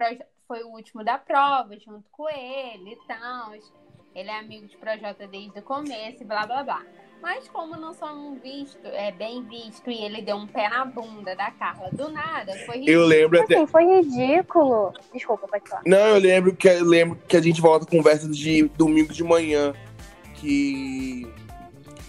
[0.47, 3.53] foi o último da prova, junto com ele e tal.
[4.15, 6.83] Ele é amigo de Projota desde o começo e blá blá blá.
[7.21, 11.35] Mas como não são visto, é bem visto, e ele deu um pé na bunda
[11.35, 13.57] da Carla do nada, foi Eu lembro até.
[13.57, 14.93] Assim, foi ridículo.
[15.13, 15.83] Desculpa, pode falar.
[15.87, 19.25] Não, eu lembro que eu lembro que a gente volta a conversa de domingo de
[19.25, 19.73] manhã.
[20.35, 21.27] Que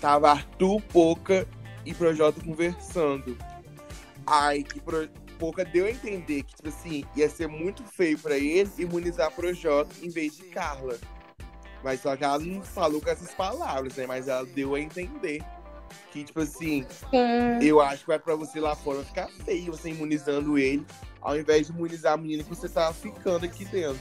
[0.01, 1.47] tava Arthur, Poca
[1.85, 3.37] e Projota conversando.
[4.25, 5.07] Aí que Pro...
[5.37, 9.93] Poca deu a entender que, tipo assim, ia ser muito feio pra ele imunizar Projota
[10.01, 10.97] em vez de Carla.
[11.83, 14.07] Mas só que ela não falou com essas palavras, né?
[14.07, 15.43] Mas ela deu a entender.
[16.11, 17.67] Que, tipo assim, Sim.
[17.67, 20.85] eu acho que vai pra você lá fora ficar feio você imunizando ele,
[21.21, 23.99] ao invés de imunizar a menina que você tá ficando aqui dentro.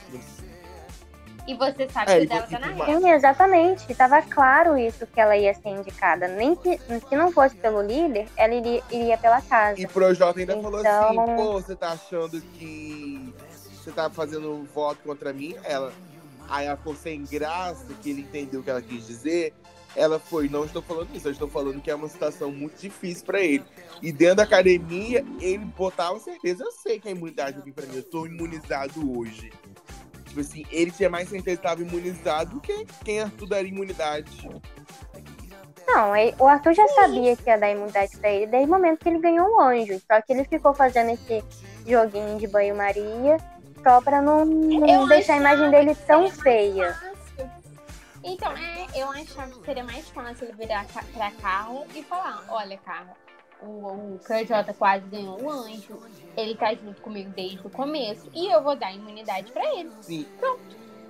[1.46, 3.00] E você sabe É, que o dela tá na rede.
[3.00, 3.94] Sim, exatamente.
[3.94, 6.26] Tava claro isso que ela ia ser indicada.
[6.28, 9.78] Nem que se não fosse pelo líder, ela iria, iria pela casa.
[9.80, 13.34] E Projota ainda falou Então- assim, pô, você tá achando que
[13.76, 15.54] você tá fazendo voto contra mim?
[15.64, 15.92] Ela.
[16.48, 19.52] Aí ela ficou sem graça, que ele entendeu o que ela quis dizer.
[19.96, 23.24] Ela foi, não estou falando isso, eu estou falando que é uma situação muito difícil
[23.24, 23.64] pra ele.
[24.02, 27.96] E dentro da academia, ele botava certeza, eu sei que a imunidade vem pra mim,
[27.96, 29.52] eu tô imunizado hoje.
[30.34, 34.50] Tipo assim, ele tinha mais certeza que estava imunizado do que quem Arthur daria imunidade.
[35.86, 38.98] Não, ele- o Arthur já sabia que ia dar imunidade pra ele desde o momento
[38.98, 40.00] que ele ganhou o anjo.
[40.10, 41.44] Só que ele ficou fazendo esse
[41.86, 43.36] joguinho de banho-maria
[43.80, 46.94] só pra não, não deixar a imagem dele tão feia.
[46.94, 47.50] fácil.
[48.24, 52.76] Então, é, eu achava que seria mais fácil ele virar pra Carla e falar: Olha,
[52.78, 53.12] Carla,
[53.60, 55.98] o, o KJ quase ganhou o anjo,
[56.36, 59.90] ele tá junto comigo desde o começo e eu vou dar imunidade pra ele.
[60.02, 60.26] Sim,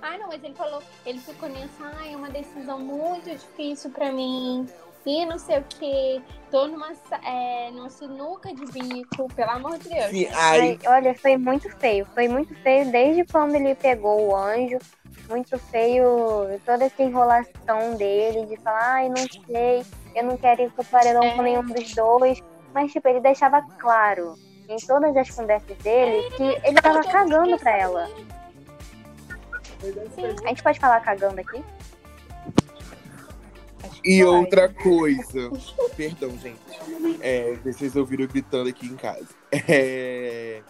[0.01, 4.11] Ah, não, mas ele falou, ele ficou nisso, ah, é uma decisão muito difícil pra
[4.11, 4.67] mim.
[5.05, 6.91] E não sei o que, tô numa,
[7.23, 10.09] é, numa sinuca de bico, pelo amor de Deus.
[10.09, 12.07] sim, aí Ai, olha, foi muito feio.
[12.13, 14.79] Foi muito feio desde quando ele pegou o anjo.
[15.29, 16.05] Muito feio
[16.65, 21.23] toda essa enrolação dele de falar, ai, não sei, eu não quero ir pro paredão
[21.23, 21.35] É.
[21.35, 22.41] com nenhum dos dois.
[22.73, 24.35] Mas, tipo, ele deixava claro
[24.67, 28.07] em todas as conversas dele que ele tava Eu cagando pra ela.
[30.15, 30.35] Sim.
[30.43, 31.63] A gente pode falar cagando aqui?
[34.03, 34.23] E pode.
[34.23, 35.51] outra coisa.
[35.95, 36.59] Perdão, gente.
[37.21, 39.27] É, vocês ouviram gritando aqui em casa.
[39.67, 40.61] É,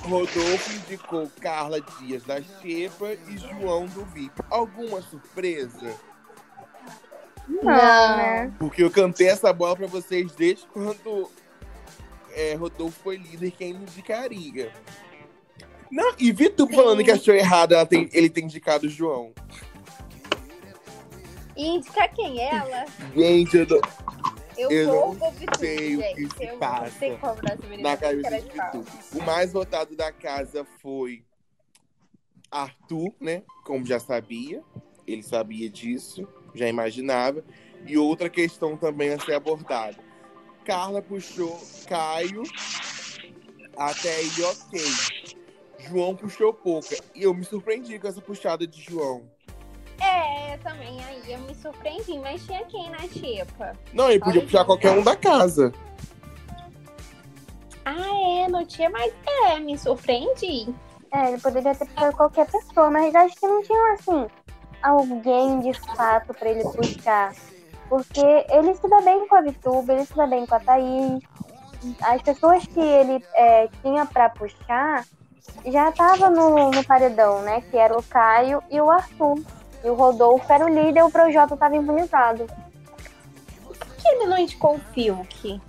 [0.00, 4.32] Rodolfo indicou Carla Dias da Xepa e João do VIP.
[4.50, 5.94] Alguma surpresa?
[7.48, 8.16] Não, Não.
[8.16, 8.52] né?
[8.58, 11.30] Porque eu cantei essa bola pra vocês desde quando
[12.30, 14.72] é, Rodolfo foi líder, quem me indicaria.
[15.90, 19.32] Não, e Vitor falando que achou errado ela tem- ele ter indicado o João.
[21.56, 22.40] E indica quem?
[22.40, 22.86] Ela?
[23.14, 23.80] Gente, eu não-
[24.56, 26.90] Eu, Eu vou não sei o que se eu passa
[27.80, 28.50] na cabeça de.
[28.50, 28.84] Vitor.
[29.14, 31.24] O mais votado da casa foi
[32.50, 33.42] Arthur, né?
[33.64, 34.62] Como já sabia.
[35.06, 37.44] Ele sabia disso, já imaginava.
[37.86, 39.96] E outra questão também a ser abordada.
[40.64, 42.44] Carla puxou Caio
[43.76, 44.80] até aí, ok.
[45.88, 46.96] João puxou pouca.
[47.14, 49.22] E eu me surpreendi com essa puxada de João.
[50.00, 53.76] É, também aí eu me surpreendi, mas tinha quem na xepa?
[53.92, 55.72] Não, ele podia Olha, puxar qualquer um da casa.
[57.84, 59.12] Ah, é, não tinha mais.
[59.48, 60.72] É, me surpreendi.
[61.12, 64.26] É, ele poderia ter puxado qualquer pessoa, mas acho que não tinha, assim,
[64.82, 67.32] alguém de fato pra ele puxar.
[67.88, 71.22] Porque ele se dá bem com a Vituba, ele se dá bem com a Thaís.
[72.00, 75.04] As pessoas que ele é, tinha pra puxar
[75.66, 77.60] já estavam no, no paredão, né?
[77.70, 79.40] Que era o Caio e o Arthur.
[79.84, 82.46] E o Rodolfo era o líder, o Projota tava imunizado.
[83.64, 85.60] Por que ele não indicou o Fiuk?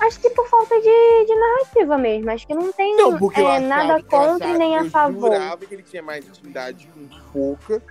[0.00, 2.30] Acho que por falta de, de narrativa mesmo.
[2.30, 5.32] Acho que não tem Não, eu é, nada eu contra e nem a eu favor.
[5.32, 7.82] jurava que ele tinha mais intimidade com Pouca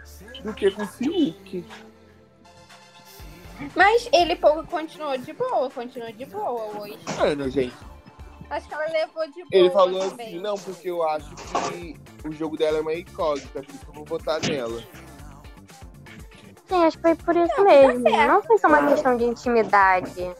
[0.44, 1.66] do que com Fiuk.
[3.76, 6.98] Mas ele pouco continuou de boa, continuou de boa hoje.
[7.18, 7.74] Mano, gente,
[8.50, 9.48] Acho que ela levou de boa.
[9.52, 10.28] ele falou também.
[10.28, 11.96] assim, não, porque eu acho que
[12.28, 14.84] o jogo dela é uma incógnita, isso que eu vou votar nela.
[16.68, 18.04] Sim, acho que foi por isso Não, mesmo.
[18.04, 18.28] tá.
[18.28, 20.32] Não foi só uma questão de intimidade.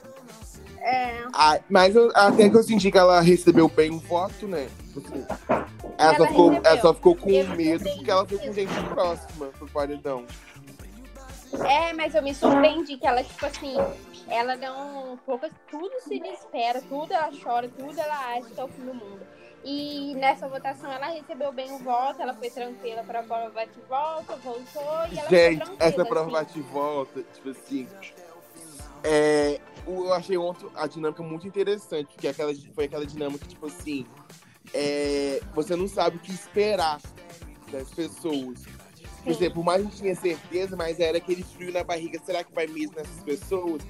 [0.86, 4.68] É, Ah, mas eu- até que eu senti que ela recebeu bem um voto, né?
[4.96, 5.26] Assim,
[5.98, 6.72] ela, só Ela ficou, recebeu.
[6.72, 10.26] ela só ficou com Eu medo porque ela foi com gente próxima pro paredão.
[11.66, 13.76] é, mas eu me surpreendi que ela, tipo assim,
[14.28, 15.18] ela não.
[15.26, 18.94] Poucas, tudo se desespera, tudo ela chora, tudo ela acha que é o fim do
[18.94, 19.22] mundo.
[19.64, 23.88] E nessa votação ela recebeu bem o voto, ela foi tranquila pra prova bate e
[23.88, 26.32] volta, voltou e ela Gente, essa prova assim.
[26.32, 27.88] bate e volta, tipo assim.
[29.06, 33.66] É, o- eu achei ontem a dinâmica muito interessante, porque aquela, foi aquela dinâmica, tipo
[33.66, 34.06] assim.
[34.74, 37.02] é, você não sabe o que esperar
[37.72, 38.64] das pessoas.
[39.24, 42.20] Por exemplo, por mais que a gente tinha certeza, mas era aquele frio na barriga,
[42.26, 43.82] será que vai mesmo nessas pessoas?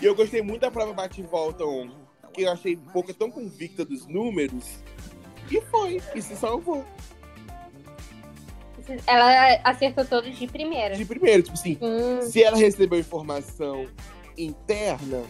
[0.00, 3.30] E eu gostei muito da prova bate e volta ontem, porque eu achei pouca tão
[3.30, 4.64] convicta dos números.
[5.50, 6.84] E foi, e se salvou.
[9.06, 10.94] Ela acertou todos de primeira.
[10.96, 12.30] De primeiro, tipo assim, Sim.
[12.30, 13.86] se ela recebeu informação
[14.36, 15.22] interna,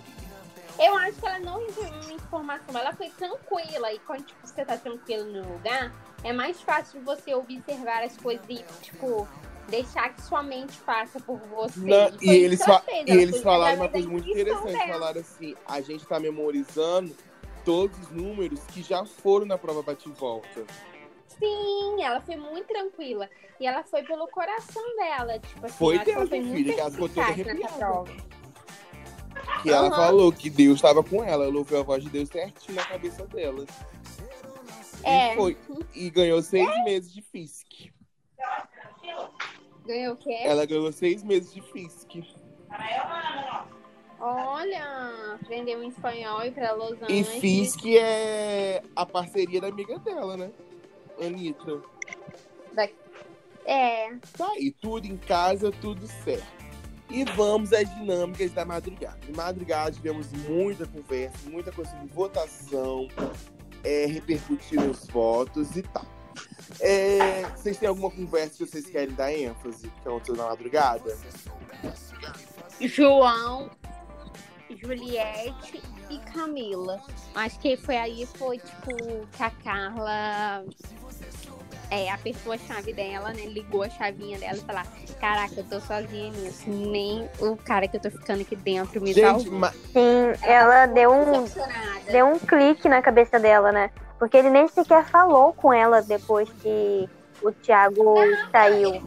[0.84, 3.92] Eu acho que ela não recebeu uma informação, ela foi tranquila.
[3.92, 5.92] E quando tipo, você tá tranquilo no lugar,
[6.24, 9.28] é mais fácil você observar as coisas e, tipo,
[9.68, 11.78] deixar que sua mente passa por você.
[11.80, 14.72] Não, e isso eles, fa- fez, e eles falaram uma coisa muito interessante.
[14.72, 14.92] dela.
[14.92, 17.16] Falaram assim, a gente tá memorizando
[17.64, 20.66] todos os números que já foram na prova bate e volta.
[21.28, 23.28] Sim, ela foi muito tranquila.
[23.60, 25.38] E ela foi pelo coração dela.
[25.38, 27.26] Tipo assim, Foi eu acho que ela Deus, foi minha filha, que ela ficou toda
[27.28, 28.04] arrepiada.
[29.62, 31.44] Que ela falou que Deus estava com ela.
[31.44, 33.64] Ela ouviu a voz de Deus certinho na cabeça dela.
[35.04, 35.32] É.
[35.32, 35.56] E foi.
[35.94, 37.92] E ganhou seis meses de FISC.
[39.86, 40.38] Ganhou o quê?
[40.42, 42.24] Ela ganhou seis meses de FISC.
[44.20, 47.28] Olha, aprendeu em espanhol e pra Los E Angeles.
[47.40, 50.50] FISC é a parceria da amiga dela, né?
[51.20, 51.82] Anitta.
[53.64, 56.61] É, Tá aí, tudo em casa, tudo certo.
[57.12, 59.18] E vamos às dinâmicas da madrugada.
[59.18, 63.06] De madrugada tivemos muita conversa, muita coisa de votação,
[63.84, 66.06] é, repercutir os votos e tal.
[66.80, 71.14] É, vocês têm alguma conversa que vocês querem dar ênfase que aconteceu na madrugada?
[72.80, 73.70] João,
[74.70, 76.98] Juliette e Camila.
[77.34, 78.96] Acho que foi aí, foi tipo,
[79.36, 80.64] que a Carla
[81.92, 83.44] é, apertou a chave dela, né?
[83.44, 84.82] Ligou a chavinha dela e falou:
[85.20, 86.70] Caraca, eu tô sozinha nisso.
[86.70, 89.58] Nem o cara que eu tô ficando aqui dentro me Gente, salvou.
[89.58, 91.44] ma- Sim, ela deu um,
[92.10, 93.90] deu um clique na cabeça dela, né?
[94.18, 97.08] Porque ele nem sequer falou com ela depois que
[97.42, 98.14] o Thiago
[98.50, 99.02] saiu.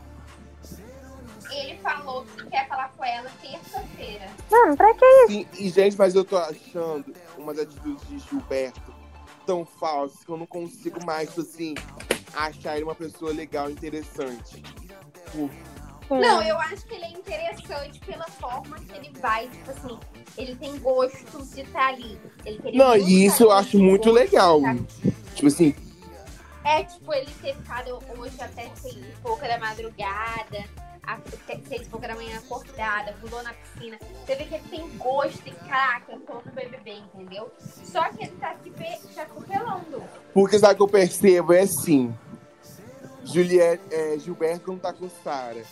[1.52, 4.28] Ele falou que quer falar com ela terça-feira.
[4.52, 7.06] Mano, pra que sim, e gente, mas eu tô achando
[7.38, 8.94] umas atitudes de Gilberto
[9.46, 11.76] tão falsas que eu não consigo mais, tipo assim,
[12.34, 14.64] achar ele uma pessoa legal, interessante.
[16.08, 20.00] Por Não, eu acho que ele é interessante pela forma que ele vai, tipo assim,
[20.38, 22.20] ele tem gosto de estar ali.
[22.46, 24.62] Ele queria Não, e isso eu acho ali, muito legal.
[25.34, 25.76] Tipo assim,
[26.64, 30.66] É, tipo, ele ter ficado hoje até e pouca da madrugada,
[31.08, 33.98] até seis e da manhã acordada, pulou na piscina.
[34.26, 37.52] Você vê que ele tem gosto e caraca, tô no BBB, entendeu?
[37.60, 40.04] Só que ele tá se, pe- se atropelando.
[40.34, 41.54] porque sabe o que eu percebo?
[41.54, 42.14] É assim.
[43.24, 45.64] Juliette, é, Gilberto não tá com Sara.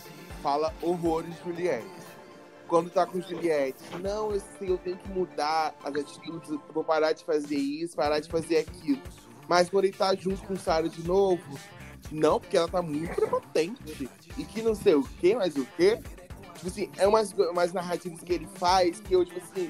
[0.42, 1.86] Fala horrores Juliette.
[2.68, 6.84] Quando tá com Juliette, não, eu sei, eu tenho que mudar as atitudes, eu vou
[6.84, 9.02] parar de fazer isso, parar de fazer aquilo.
[9.48, 11.44] Mas quando ele tá junto com Sara de novo,
[12.12, 14.10] não, porque ela tá muito prepotente.
[14.38, 16.00] E que não sei o quê, mas o quê?
[16.56, 19.70] Tipo assim, é umas, umas narrativas que ele faz que eu, tipo assim,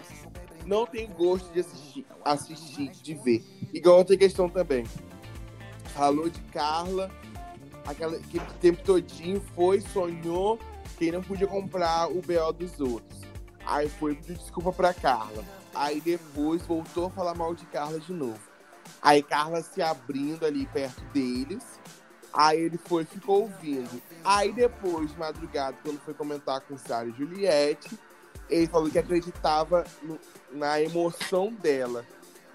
[0.66, 3.44] não tenho gosto de assistir, assistir, de ver.
[3.74, 4.86] Igual outra questão também.
[5.94, 7.12] Falou de Carla,
[7.86, 10.60] aquela, aquele tempo todinho foi, sonhou
[10.98, 13.22] que não podia comprar o BO dos outros.
[13.66, 15.44] Aí foi pedir desculpa pra Carla.
[15.74, 18.40] Aí depois voltou a falar mal de Carla de novo.
[19.02, 21.80] Aí Carla se abrindo ali perto deles.
[22.34, 24.02] Aí ele foi e ficou ouvindo.
[24.24, 27.98] Aí depois, de madrugada, quando foi comentar com Sara e Juliette,
[28.50, 30.20] ele falou que acreditava no-
[30.52, 32.04] na emoção dela.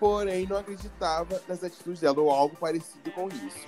[0.00, 3.66] Porém, não acreditava nas atitudes dela, ou algo parecido com isso.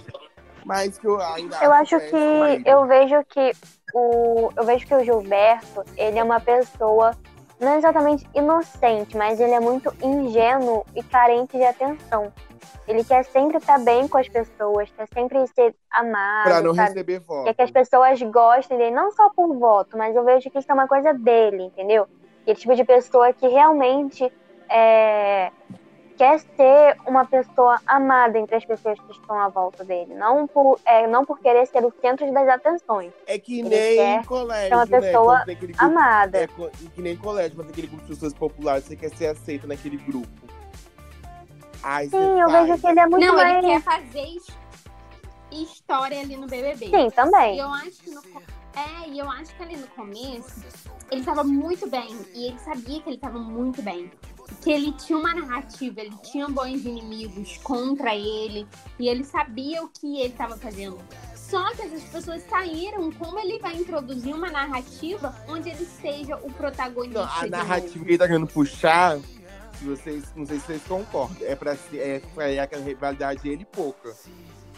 [0.65, 2.63] Mas que eu ainda Eu acho que ele.
[2.67, 3.53] eu vejo que
[3.95, 7.17] o eu vejo que o Gilberto, ele é uma pessoa
[7.59, 12.33] não exatamente inocente, mas ele é muito ingênuo e carente de atenção.
[12.87, 16.45] Ele quer sempre estar bem com as pessoas, quer sempre ser amado.
[16.45, 16.89] Pra não sabe?
[16.89, 17.45] receber voto.
[17.45, 20.71] Quer que as pessoas gostem dele, não só por voto, mas eu vejo que isso
[20.71, 22.07] é uma coisa dele, entendeu?
[22.43, 24.33] Aquele tipo de pessoa que realmente
[24.69, 25.51] é,
[26.17, 30.15] quer ser uma pessoa amada entre as pessoas que estão à volta dele.
[30.15, 33.13] Não por, é, não por querer ser o centro das atenções.
[33.27, 35.01] É que Ele nem quer colégio, ser uma né?
[35.01, 36.39] pessoa aquele grupo- Amada.
[36.39, 39.67] É que nem em colégio, tem aquele grupo de pessoas populares, você quer ser aceito
[39.67, 40.29] naquele grupo.
[42.11, 43.57] Sim, eu vejo que ele é muito não, mais.
[43.65, 44.61] ele quer fazer his-
[45.53, 46.87] história ali no BBB.
[46.87, 47.59] Sim, E também.
[47.59, 48.21] eu acho que no
[48.77, 50.63] é, e eu acho que ali no começo
[51.11, 54.11] ele tava muito bem e ele sabia que ele tava muito bem.
[54.63, 58.67] Que ele tinha uma narrativa, ele tinha bons inimigos contra ele
[58.99, 60.99] e ele sabia o que ele tava fazendo.
[61.35, 66.53] Só que essas pessoas saíram como ele vai introduzir uma narrativa onde ele seja o
[66.53, 67.21] protagonista.
[67.21, 69.19] Não, a narrativa que ele tá querendo puxar,
[69.81, 74.15] se vocês, não sei se vocês concordam, é ser- é é aquela rivalidade ele pouca.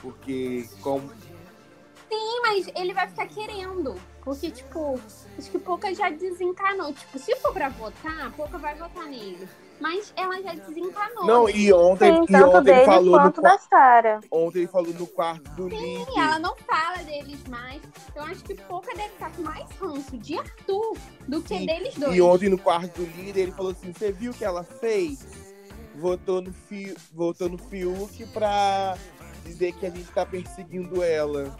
[0.00, 1.10] Porque como
[2.08, 3.94] Sim, mas ele vai ficar querendo.
[4.22, 5.00] Porque, tipo,
[5.38, 6.92] acho que Pouca já desencanou.
[6.92, 9.48] Tipo, se for pra votar, Pouca vai votar nele.
[9.82, 11.26] Mas ela já desencanou.
[11.26, 13.26] Não, e ontem, Sim, e ontem ele falou no
[14.30, 16.18] ontem ele falou no quarto do Sim, líder.
[16.18, 17.82] ela não fala deles mais.
[18.14, 21.96] Eu acho que Pouca deve estar com mais ranço de Arthur do que Sim, deles
[21.96, 22.14] dois.
[22.14, 25.26] E ontem no quarto do líder ele falou assim: você viu o que ela fez?
[25.96, 28.96] Votou no, Fi, votou no Fiuk pra
[29.44, 31.58] dizer que a gente tá perseguindo ela.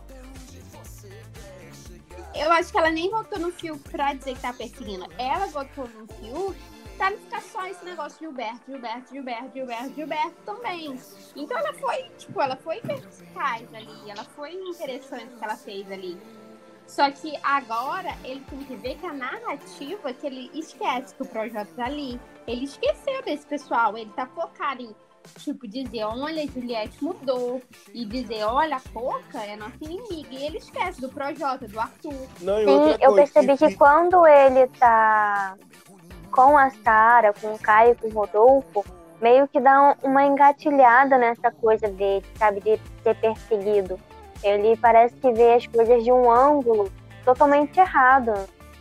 [2.36, 5.08] Eu acho que ela nem votou no Fiuk pra dizer que tá perseguindo.
[5.18, 6.71] Ela votou no Fiuk
[7.10, 10.98] não ficar só esse negócio de Gilberto, Gilberto, Gilberto, Gilberto, Gilberto também.
[11.36, 14.10] Então ela foi, tipo, ela foi perspicaz ali.
[14.10, 16.18] Ela foi interessante o que ela fez ali.
[16.86, 21.26] Só que agora ele tem que ver que a narrativa que ele esquece que o
[21.26, 22.20] projeto tá ali.
[22.46, 23.96] Ele esqueceu desse pessoal.
[23.96, 24.94] Ele tá focado em,
[25.38, 27.62] tipo, dizer, olha, Juliette mudou.
[27.94, 30.28] E dizer, olha, a Poca é nossa inimiga.
[30.34, 32.28] E ele esquece do Projota, do Arthur.
[32.40, 35.56] Não, Sim, eu percebi que se- quando ele tá
[36.32, 38.84] com a Sara, com o Caio, com o Rodolfo,
[39.20, 44.00] meio que dá um- uma engatilhada nessa coisa dele, sabe, de ser perseguido.
[44.42, 46.90] Ele parece que vê as coisas de um ângulo
[47.24, 48.32] totalmente errado.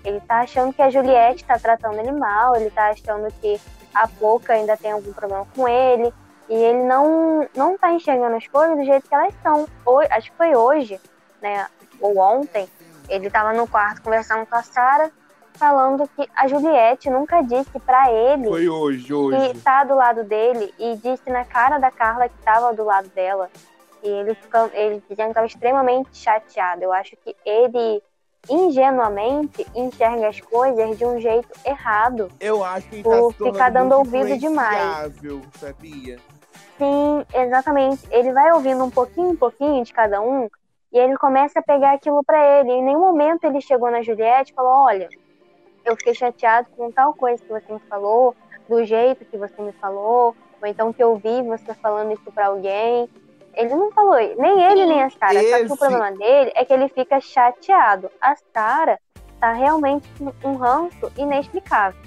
[0.04, 3.62] Ele tá achando que a Juliette tá tratando ele mal, ele tá achando que
[3.94, 6.12] a Poca ainda tem algum problema com ele,
[6.50, 9.68] e ele não, não tá enxergando as coisas do jeito que elas são.
[9.86, 11.00] Hoje, acho que foi hoje,
[11.42, 11.68] né,
[12.00, 12.68] ou ontem,
[13.08, 15.12] ele tava no quarto conversando com a Sara,
[15.62, 19.54] falando que a Juliette nunca disse pra ele Foi hoje, que hoje.
[19.64, 23.48] tá do lado dele e disse na cara da Carla que tava do lado dela.
[24.04, 26.84] E ele, ficando, ele dizendo que tava extremamente chateado.
[26.84, 28.02] Eu acho que ele
[28.50, 32.30] ingenuamente enxerga as coisas de um jeito errado.
[32.40, 35.14] Eu acho que ele por tá ficar dando ouvido demais.
[35.60, 36.18] sabia?
[36.80, 38.02] Sim, exatamente.
[38.10, 40.50] Ele vai ouvindo um pouquinho, um pouquinho de cada um
[40.92, 42.72] e ele começa a pegar aquilo pra ele.
[42.72, 45.08] Em nenhum momento ele chegou na Juliette e falou: Olha,
[45.86, 48.36] eu fiquei chateado com tal coisa que você me falou,
[48.70, 52.48] do jeito que você me falou, ou então que eu vi você falando isso pra
[52.48, 53.10] alguém.
[53.54, 55.34] Ele não falou, nem ele nem a Sara.
[55.34, 58.10] Só que Esse- o problema dele é que ele fica chateado.
[58.22, 58.98] A Sara
[59.40, 60.08] tá realmente
[60.42, 62.00] com um ranço inexplicável.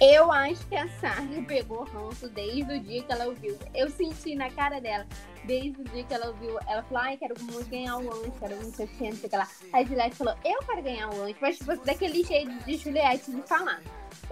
[0.00, 3.58] Eu acho que a Sarah pegou ranço desde o dia que ela ouviu.
[3.74, 5.06] Eu senti na cara dela,
[5.44, 6.58] desde o dia que ela ouviu.
[6.66, 9.30] Ela falou, ai, quero muito ganhar o lanche, quero não sei o que, sei o
[9.30, 9.48] que lá.
[9.72, 13.42] A Juliette falou, eu quero ganhar o lanche, mas tipo, daquele jeito de Juliette de
[13.42, 13.82] falar.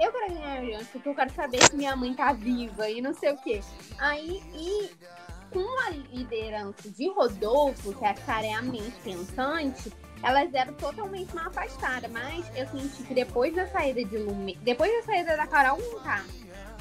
[0.00, 3.02] Eu quero ganhar o lanche porque eu quero saber se minha mãe tá viva e
[3.02, 3.60] não sei o que.
[3.98, 4.90] Aí, e
[5.52, 9.92] com a liderança de Rodolfo, que a Sarah é a mente pensante,
[10.24, 12.10] elas eram totalmente mal afastadas.
[12.10, 16.22] Mas eu senti que depois da saída de Lume, depois da saída da Carol Conká,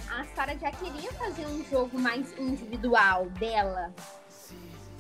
[0.10, 3.92] a Sarah já queria fazer um jogo mais individual dela.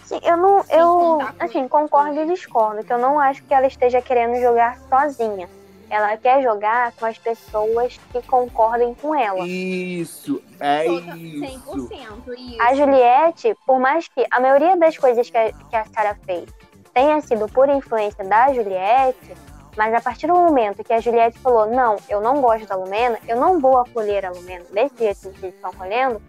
[0.04, 0.64] Sim, eu não.
[0.64, 4.78] Sem Eu, assim, concordo e discordo, que eu não acho que ela esteja querendo jogar
[4.90, 5.50] sozinha.
[5.90, 9.48] Ela quer jogar com as pessoas que concordem com ela.
[9.48, 11.90] Isso, é Toda- isso.
[11.90, 12.34] 100%.
[12.36, 12.62] Isso.
[12.62, 16.50] A Juliette, por mais que a maioria das coisas que a, que a Sarah fez
[16.94, 19.36] tenha sido por influência da Juliette,
[19.76, 23.18] mas a partir do momento que a Juliette falou, não, eu não gosto da Lumena,
[23.28, 26.22] eu não vou acolher a Lumena desse jeito que vocês estão acolhendo,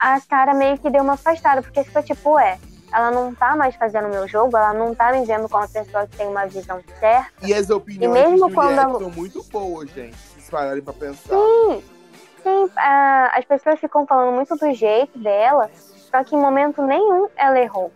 [0.00, 2.56] a Sarah meio que deu uma afastada, porque ficou tipo, é,
[2.92, 5.68] ela não tá mais fazendo o meu jogo, ela não tá me vendo como uma
[5.68, 7.30] pessoa que tem uma visão certa.
[7.42, 10.16] E as opiniões E mesmo de quando a- são muito boas, gente.
[10.16, 11.34] Se pararem pra pensar.
[11.36, 11.84] Sim,
[12.42, 15.68] sim, a- as pessoas ficam falando muito do jeito dela,
[16.10, 17.92] só que em momento nenhum ela errou.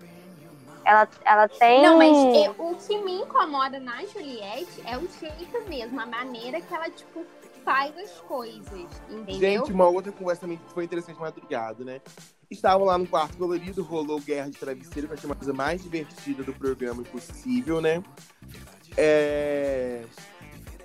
[0.85, 1.83] Ela, ela tem.
[1.83, 6.61] Não, mas eu- o que me incomoda na Juliette é o jeito mesmo, a maneira
[6.61, 7.25] que ela, tipo,
[7.65, 9.65] faz as coisas, entendeu?
[9.65, 12.01] Gente, uma outra conversa também que foi interessante madrugada, né?
[12.51, 15.83] Estavam lá no quarto colorido, rolou Guerra de Travesseiro, que eu achei uma coisa mais
[15.83, 18.03] divertida do programa possível, né?
[18.97, 20.05] É...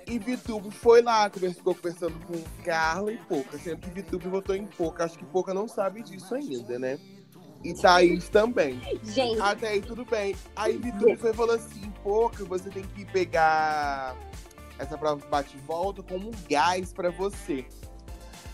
[0.06, 4.54] E Vitube foi lá, conversou, ficou conversando com Carla e Pouca, sendo que Vitube votou
[4.54, 5.04] em Pouca.
[5.04, 6.98] Acho que Pouca não sabe disso ainda, né?
[7.64, 8.80] E Thaís também.
[9.02, 10.36] Gente, Até aí tudo bem.
[10.54, 14.16] Aí Vitube foi falou assim, Pouca, você tem que pegar
[14.78, 17.66] essa prova de bate e volta como um gás pra você.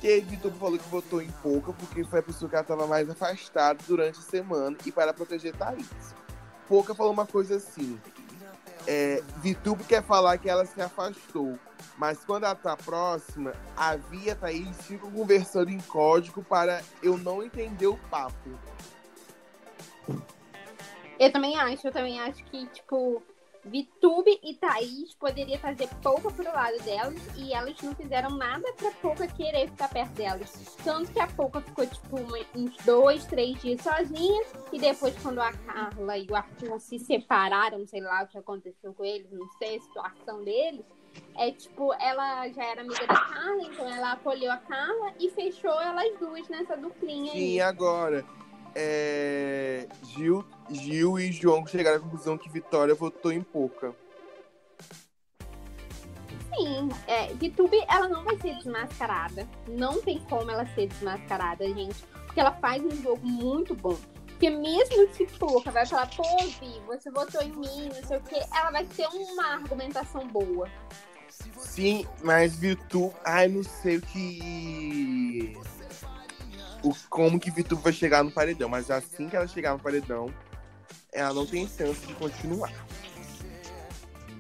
[0.02, 2.86] E aí Vitube falou que votou em Pouca porque foi a pessoa que ela tava
[2.86, 6.14] mais afastada durante a semana e para proteger Thaís.
[6.66, 8.00] Pouca falou uma coisa assim.
[8.86, 11.58] É, Vitube quer falar que ela se afastou,
[11.96, 17.16] mas quando ela tá próxima, a Via e Thaís ficam conversando em código para eu
[17.16, 18.50] não entender o papo.
[21.18, 23.22] Eu também acho, eu também acho que, tipo,
[23.64, 28.90] Vitube e Thaís poderia fazer pouco pro lado delas e elas não fizeram nada pra
[28.90, 30.76] Pouca querer ficar perto delas.
[30.84, 32.16] Tanto que a Pouca ficou, tipo,
[32.54, 37.86] uns dois, três dias sozinha e depois, quando a Carla e o Arthur se separaram,
[37.86, 40.84] sei lá o que aconteceu com eles, não sei a situação deles,
[41.36, 45.80] é tipo, ela já era amiga da Carla, então ela acolheu a Carla e fechou
[45.80, 47.52] elas duas nessa duplinha aí.
[47.52, 48.24] Sim, agora.
[48.74, 53.94] É, Gil, Gil e João chegaram à conclusão que Vitória votou em Pouca.
[56.56, 59.48] Sim, é, Vitube, ela não vai ser desmascarada.
[59.68, 62.04] Não tem como ela ser desmascarada, gente.
[62.26, 63.96] Porque ela faz um jogo muito bom.
[64.26, 66.22] Porque mesmo se Pouca vai falar, pô,
[66.60, 70.68] Vi, você votou em mim, não sei o quê, ela vai ter uma argumentação boa.
[71.58, 73.14] Sim, mas Vitube.
[73.24, 75.54] Ai, não sei o que.
[76.84, 80.32] O, como que Vitube vai chegar no paredão, mas assim que ela chegar no paredão,
[81.12, 82.72] ela não tem chance de continuar.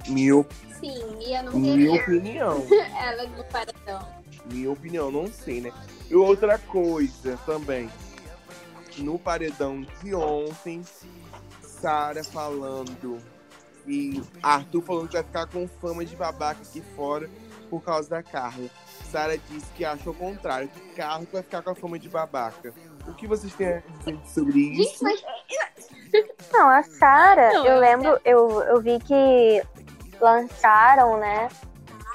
[0.06, 0.44] Minha,
[0.78, 2.66] Sim, Mia não minha opinião.
[3.00, 4.06] ela no paredão.
[4.52, 5.72] Minha opinião, não sei, né?
[6.10, 7.88] E outra coisa também.
[8.98, 10.84] No paredão de ontem,
[11.62, 13.18] Sara falando
[13.86, 17.28] e Arthur falando que vai ficar com fama de babaca aqui fora
[17.68, 18.68] por causa da Carla.
[19.10, 22.72] Sara disse que acha o contrário, que Carla vai ficar com a fama de babaca.
[23.06, 25.04] O que vocês têm a dizer sobre Gente, isso?
[25.04, 25.22] mas
[26.52, 29.62] Não, a Sara, eu- lembro, eu, eu vi que
[30.20, 31.48] lançaram, né?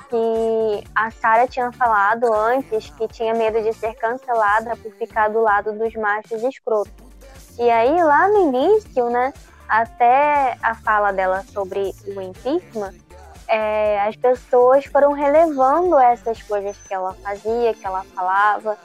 [0.10, 5.42] Que a Sara tinha falado antes que tinha medo de ser cancelada por ficar do
[5.42, 6.92] lado dos machos escrotos.
[7.60, 9.34] E aí, lá no início, né?
[9.68, 12.96] Até a fala dela sobre o impeachment,
[13.50, 18.78] é, as pessoas foram relevando essas coisas que ela fazia, que ela falava,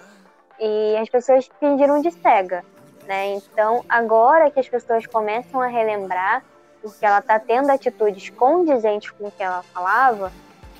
[0.58, 2.64] e as pessoas fingiram de cega
[3.06, 3.34] né?
[3.34, 6.42] Então, agora que as pessoas começam a relembrar,
[6.82, 10.32] porque ela está tendo atitudes condizentes com o que ela falava,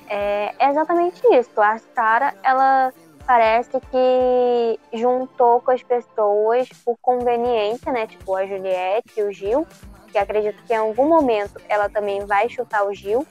[0.09, 1.61] é, é exatamente isso.
[1.61, 2.93] A Sara, ela
[3.27, 8.07] parece que juntou com as pessoas por conveniência, né?
[8.07, 9.67] Tipo a Juliette e o Gil,
[10.13, 13.27] que acredito que em algum momento ela também vai chutar o Gil.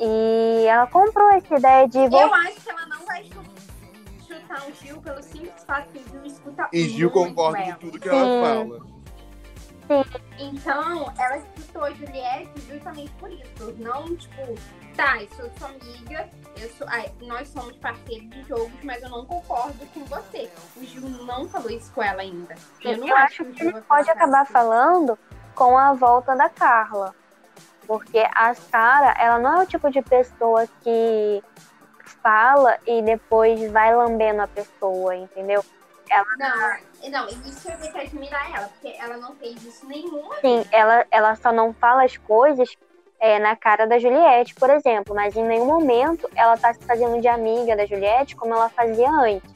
[0.00, 4.72] E ela comprou essa ideia de eu acho que ela não vai chu- chutar o
[4.72, 7.72] Gil pelo simples fato que o Gil escuta E Gil concorda ela.
[7.74, 8.40] com tudo que ela Sim.
[8.40, 9.00] fala.
[10.38, 13.74] Então, ela escutou a Juliette justamente por isso.
[13.78, 14.54] Não, tipo,
[14.96, 19.08] tá, eu sou sua amiga, eu sou, ai, nós somos parceiros de jogos, mas eu
[19.10, 20.48] não concordo com você.
[20.76, 22.54] O Gil não falou isso com ela ainda.
[22.82, 24.52] Eu não Eu acho o que Gil ele pode acabar assim.
[24.52, 25.18] falando
[25.56, 27.12] com a volta da Carla.
[27.90, 31.42] Porque a Sara, ela não é o tipo de pessoa que
[32.22, 35.64] fala e depois vai lambendo a pessoa, entendeu?
[36.38, 40.36] Não, não, isso eu tenho que admirar ela, porque ela não fez isso nenhuma.
[40.36, 42.76] Sim, ela, ela só não fala as coisas
[43.18, 47.20] é, na cara da Juliette, por exemplo, mas em nenhum momento ela tá se fazendo
[47.20, 49.52] de amiga da Juliette como ela fazia antes.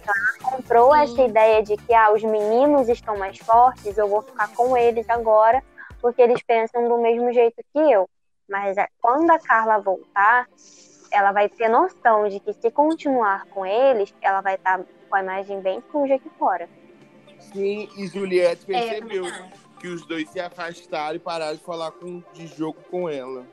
[0.00, 1.02] Então, ela comprou Sim.
[1.02, 5.10] essa ideia de que ah, os meninos estão mais fortes, eu vou ficar com eles
[5.10, 5.60] agora,
[6.04, 8.06] porque eles pensam do mesmo jeito que eu.
[8.46, 10.46] Mas é, quando a Carla voltar,
[11.10, 15.22] ela vai ter noção de que se continuar com eles, ela vai estar com a
[15.22, 16.68] imagem bem suja aqui fora.
[17.38, 19.50] Sim, e Juliette É, eu percebeu acho.
[19.80, 23.46] que os dois se afastaram e pararam de falar com, de jogo com ela.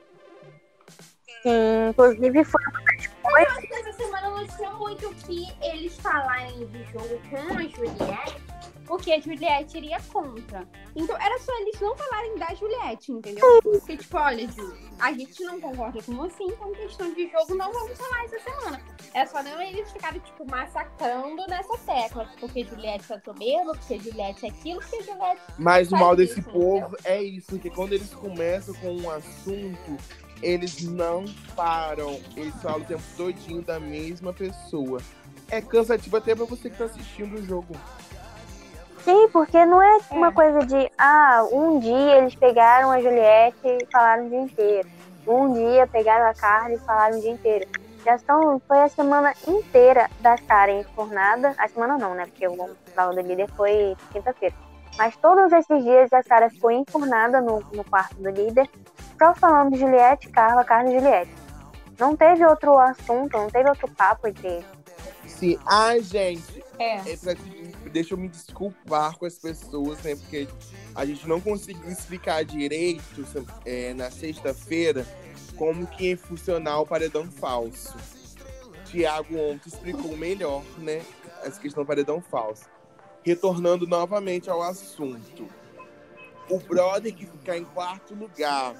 [1.44, 3.72] Sim, inclusive foi uma das coisas.
[3.72, 8.42] Essa semana não gostou muito que eles falarem de jogo com a Juliette,
[8.86, 10.68] porque a Juliette iria contra.
[10.96, 13.62] Então era só eles não falarem da Juliette, entendeu?
[13.64, 17.72] Porque, tipo, olha, Ju, a gente não concorda com você, então questão de jogo não
[17.72, 18.82] vamos falar essa semana.
[19.14, 22.30] É só não eles ficarem, tipo, massacrando nessa tecla.
[22.40, 25.42] Porque Juliette tá soberba, porque Juliette é aquilo, porque Juliette.
[25.58, 29.98] Mas o mal desse isso, povo é isso, porque quando eles começam com um assunto,
[30.42, 31.26] eles não
[31.56, 32.20] param.
[32.36, 35.00] Eles falam o tempo todinho da mesma pessoa.
[35.50, 37.76] É cansativo até pra você que tá assistindo o jogo.
[39.04, 40.32] Sim, porque não é uma É.
[40.32, 44.90] coisa de, ah, um dia eles pegaram a Juliette e falaram o dia inteiro.
[45.28, 47.68] Um dia pegaram a Carla e falaram o dia inteiro.
[48.06, 51.54] Já são, foi a semana inteira da Karen enfornada.
[51.58, 52.26] A semana não, né?
[52.26, 52.56] Porque o
[52.96, 54.56] Prova do Líder foi quinta-feira.
[54.98, 58.70] Mas todos esses dias a Sara ficou enfurnada no, no quarto do líder,
[59.18, 61.32] só falando de Juliette, Carla, Carla e Juliette.
[62.00, 64.66] Não teve outro assunto, não teve outro papo entre eles.
[65.28, 66.98] Sim, ai, gente, É.
[67.14, 67.34] é pra,
[67.92, 70.16] deixa eu me desculpar com as pessoas, né?
[70.16, 70.48] Porque
[70.94, 73.26] a gente não conseguiu explicar direito
[73.66, 75.06] é, na sexta-feira
[75.56, 77.96] como que ia funcionar o paredão falso.
[78.86, 81.02] Tiago ontem explicou melhor, né?
[81.44, 82.66] Essa questão do paredão falso.
[83.24, 85.48] Retornando novamente ao assunto.
[86.50, 88.76] O brother que ficar em quarto lugar,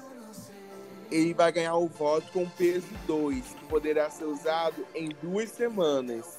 [1.10, 6.38] ele vai ganhar o voto com peso 2, que poderá ser usado em duas semanas.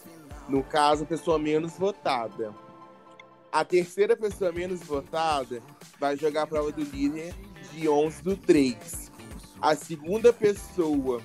[0.49, 2.53] No caso, a pessoa menos votada.
[3.51, 5.61] A terceira pessoa menos votada
[5.99, 7.33] vai jogar a prova do líder
[7.71, 9.11] de 11 do 3.
[9.61, 11.21] A segunda pessoa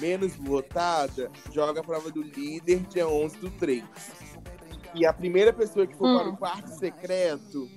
[0.00, 3.84] menos votada joga a prova do líder de 11 do 3.
[4.94, 6.18] E a primeira pessoa que for Hum.
[6.18, 7.68] para o quarto secreto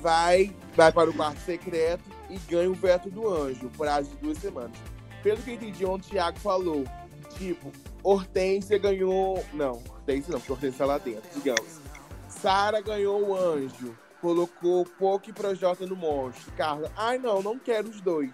[0.00, 4.38] vai, vai para o quarto secreto e ganha o veto do anjo, prazo de duas
[4.38, 4.76] semanas.
[5.22, 6.84] Pelo que eu entendi, ontem o Thiago falou,
[7.36, 7.72] tipo,
[8.02, 9.44] Hortência ganhou.
[9.52, 11.80] Não, Hortência não, porque Hortência tá lá dentro, digamos.
[12.28, 13.96] Sara ganhou o anjo.
[14.20, 16.52] Colocou Poke e Projota no monstro.
[16.56, 18.32] Carla, ai não, não quero os dois.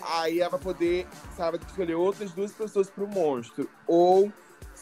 [0.00, 1.06] Aí ela vai poder,
[1.58, 3.68] que escolher outras duas pessoas pro monstro.
[3.86, 4.32] Ou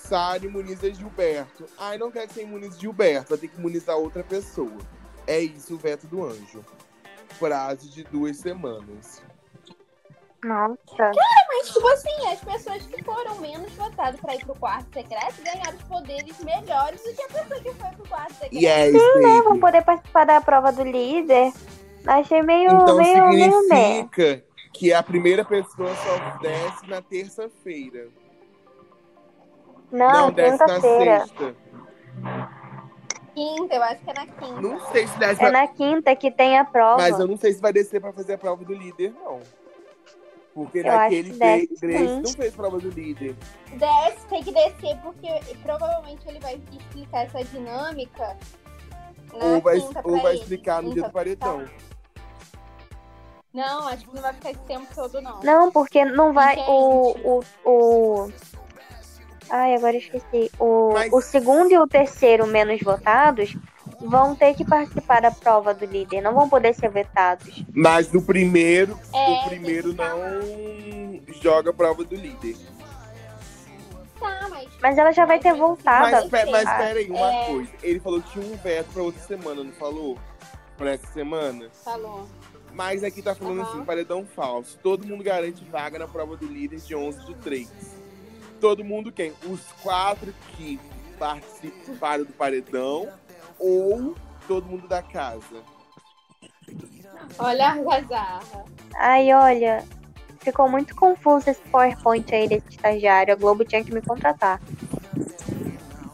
[0.02, 1.64] Sara imuniza Gilberto.
[1.78, 4.78] Ai, não quero que você imunize Gilberto, vai ter que imunizar outra pessoa.
[5.26, 6.64] É isso o veto do anjo.
[7.38, 9.22] Prazo de duas semanas.
[10.44, 11.12] Nossa.
[11.48, 15.76] Mas, tipo assim, as pessoas que foram menos votadas pra ir pro quarto secreto ganharam
[15.76, 18.54] os poderes melhores do que a pessoa que foi pro quarto secreto.
[18.62, 19.60] Yes, Vão baby.
[19.60, 21.52] poder participar da prova do líder.
[22.04, 28.08] Achei meio, Então meio, meio significa que a primeira pessoa só desce na terça-feira.
[29.92, 31.18] Não, desce na quinta-feira.
[31.26, 31.54] sexta.
[33.34, 34.60] Quinta, eu acho que é na quinta.
[34.60, 35.66] Não sei se desce É na...
[35.66, 36.98] quinta que tem a prova.
[37.00, 39.40] Mas eu não sei se vai descer pra fazer a prova do líder, não.
[40.54, 42.20] Porque Eu naquele que Grace desce, Grace sim.
[42.20, 43.34] não fez prova do líder.
[43.72, 45.28] Desce, tem que descer, porque
[45.62, 48.36] provavelmente ele vai explicar essa dinâmica.
[49.32, 50.42] Na Ou vai, quinta pra ou vai ele.
[50.42, 51.64] explicar no dia do Quinta, paredão.
[51.64, 51.70] tá?
[53.54, 55.40] Não, acho que não vai ficar esse tempo todo, não.
[55.42, 56.56] Não, porque não vai.
[56.56, 56.68] Gente.
[56.70, 58.32] O, o, o.
[59.50, 60.50] Ai, agora eu esqueci.
[60.58, 63.54] O, Mas- o segundo e o terceiro menos votados
[64.00, 66.20] vão ter que participar da prova do líder.
[66.22, 67.62] Não vão poder ser vetados.
[67.74, 72.56] Mas no primeiro, É, o primeiro que não joga a prova do líder.
[74.18, 74.68] Tá, mas.
[74.80, 76.10] Mas ela já vai ter voltado.
[76.10, 77.46] Mas, pe- mas Ah, peraí, uma É.
[77.46, 77.70] coisa.
[77.82, 80.18] Ele falou que tinha um veto pra outra semana, não falou?
[80.76, 81.68] Pra essa semana?
[81.84, 82.26] Falou.
[82.72, 83.68] Mas aqui tá falando Aham.
[83.70, 84.78] assim, paredão falso.
[84.82, 87.68] Todo mundo garante vaga na prova do líder de 11 do 3.
[88.62, 89.32] Todo mundo quem?
[89.44, 90.78] Os quatro que
[91.18, 93.08] participaram do paredão
[93.58, 94.14] ou
[94.46, 95.64] todo mundo da casa?
[97.40, 98.64] Olha a gazarra.
[98.94, 99.84] Ai, olha.
[100.38, 103.34] Ficou muito confuso esse PowerPoint aí desse estagiário.
[103.34, 104.62] A Globo tinha que me contratar.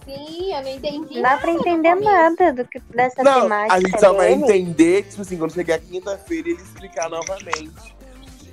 [0.06, 1.14] Sim, eu não entendi.
[1.16, 4.42] Não dá pra entender nada do que, dessa Não, temática a gente só vai dele.
[4.42, 7.94] entender, tipo assim, quando chegar quinta-feira ele explicar novamente.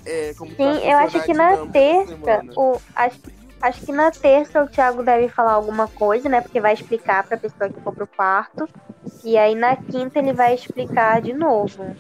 [0.06, 3.20] É, como que vai Sim, eu acho que na terça, o, acho,
[3.68, 6.42] acho que na terça o Thiago deve falar alguma coisa, né?
[6.42, 8.68] Porque vai explicar pra pessoa que for pro quarto.
[9.24, 11.96] E aí na quinta ele vai explicar de novo.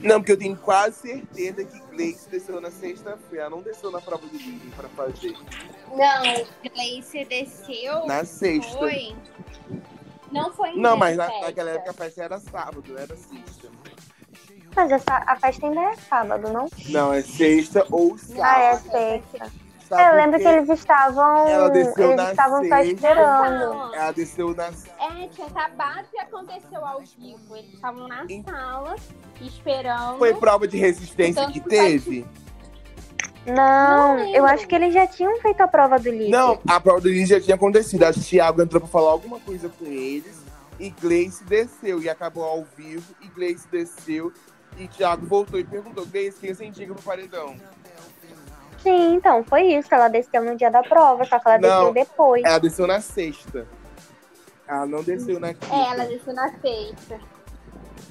[0.00, 3.46] Não, porque eu tenho quase certeza que Gleice desceu na sexta-feira.
[3.46, 5.34] Ela não desceu na prova do líder pra fazer.
[5.90, 8.06] Não, Gleice desceu.
[8.06, 8.78] Na sexta.
[8.78, 9.14] Foi.
[10.30, 11.46] Não foi em Não, mas na- festa.
[11.46, 13.68] naquela época a festa era sábado, não era sexta.
[14.76, 16.68] Mas essa, a festa ainda é sábado, não?
[16.90, 18.42] Não, é sexta ou sábado.
[18.44, 19.52] Ah, é sexta.
[19.88, 21.48] Sabe eu lembro que eles estavam.
[21.48, 23.74] Ela desceu Eles estavam só esperando.
[23.74, 24.66] Não, Ela desceu na.
[24.66, 27.56] É, tinha acabado de aconteceu ao vivo.
[27.56, 28.96] Eles estavam na Em- sala,
[29.40, 30.18] esperando.
[30.18, 32.26] Foi prova de resistência Então, que teve?
[33.46, 36.28] Não, Não eu acho que eles já tinham feito a prova do líder.
[36.28, 38.02] Não, a prova do Liz já tinha acontecido.
[38.02, 40.42] Acho que o Thiago entrou pra falar alguma coisa com eles
[40.78, 42.02] e Gleice desceu.
[42.02, 44.30] E acabou ao vivo e Gleice desceu.
[44.76, 47.56] E Thiago voltou e perguntou: Gleice, quem você indica pro paredão?
[48.82, 49.92] Sim, então, foi isso.
[49.92, 51.68] Ela desceu no dia da prova, só que ela Não.
[51.68, 52.44] desceu depois.
[52.44, 53.66] Ela desceu na sexta.
[54.66, 55.74] Ela não desceu na quinta.
[55.74, 57.18] É, ela desceu na sexta.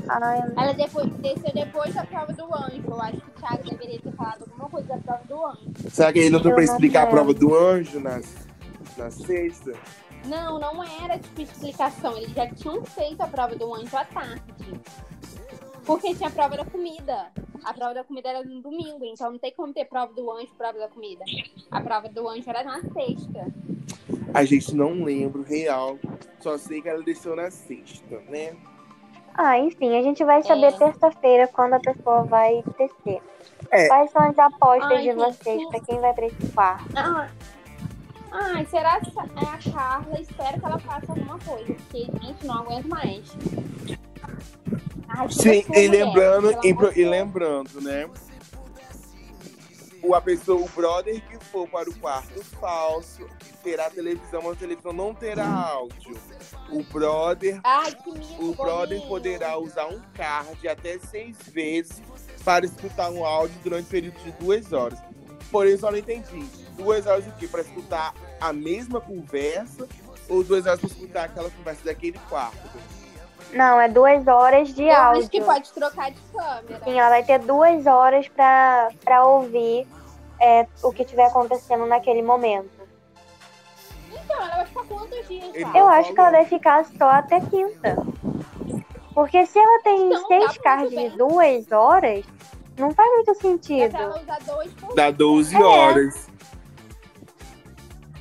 [0.09, 2.83] Ai, Ela depois, desceu depois da prova do anjo.
[2.87, 5.89] Eu acho que o Thiago deveria ter falado alguma coisa da prova do anjo.
[5.89, 8.21] Será que ele não Eu pra explicar a prova do anjo na,
[8.97, 9.73] na sexta?
[10.25, 12.17] Não, não era tipo explicação.
[12.17, 14.41] Eles já tinham feito a prova do anjo à tarde.
[15.87, 17.31] Porque tinha a prova da comida.
[17.63, 20.49] A prova da comida era no domingo, então não tem como ter prova do anjo
[20.53, 21.23] e prova da comida.
[21.71, 23.47] A prova do anjo era na sexta.
[24.33, 25.97] A gente não lembra o real.
[26.39, 28.55] Só sei que ela desceu na sexta, né?
[29.33, 30.71] Ah, enfim, a gente vai saber É.
[30.71, 33.21] terça-feira quando a pessoa vai descer.
[33.71, 33.87] É.
[33.87, 35.69] Quais são as apostas Ai, de gente, vocês sim.
[35.69, 36.13] pra quem vai
[36.53, 36.97] quarto?
[36.97, 37.29] Ah,
[38.31, 40.19] ai, será que é a Carla?
[40.19, 43.37] Espero que ela faça alguma coisa, porque, gente, não aguento mais.
[45.09, 48.09] Ai, Sim, e lembrando, e, pro- de e lembrando, né?
[50.03, 53.27] O, a pessoa, o brother que for para o quarto falso
[53.63, 56.15] terá televisão, mas a televisão não terá áudio.
[56.69, 57.93] O brother, Ai,
[58.39, 59.07] o brother bolinho.
[59.07, 62.01] poderá usar um card até seis vezes
[62.45, 64.99] para escutar um áudio durante um período de duas horas.
[65.51, 66.45] Porém, eu só não entendi.
[66.77, 67.47] Duas horas o quê?
[67.47, 69.87] Para escutar a mesma conversa
[70.29, 72.77] ou duas horas para escutar aquela conversa daquele quarto?
[73.53, 75.21] Não, é duas horas de Eu áudio.
[75.21, 76.81] acho que pode trocar de câmera.
[76.83, 79.87] Sim, ela vai ter duas horas pra, pra ouvir
[80.39, 82.69] é, o que estiver acontecendo naquele momento.
[84.11, 85.71] Então, ela vai ficar quantos dias lá?
[85.77, 87.95] Eu acho que ela vai ficar só até quinta.
[89.13, 92.25] Porque se ela tem Então, seis dá muito cards de duas horas,
[92.77, 93.89] não faz muito Dá sentido.
[93.91, 95.59] pra ela usar dois por, Dá 12 É.
[95.63, 96.27] horas.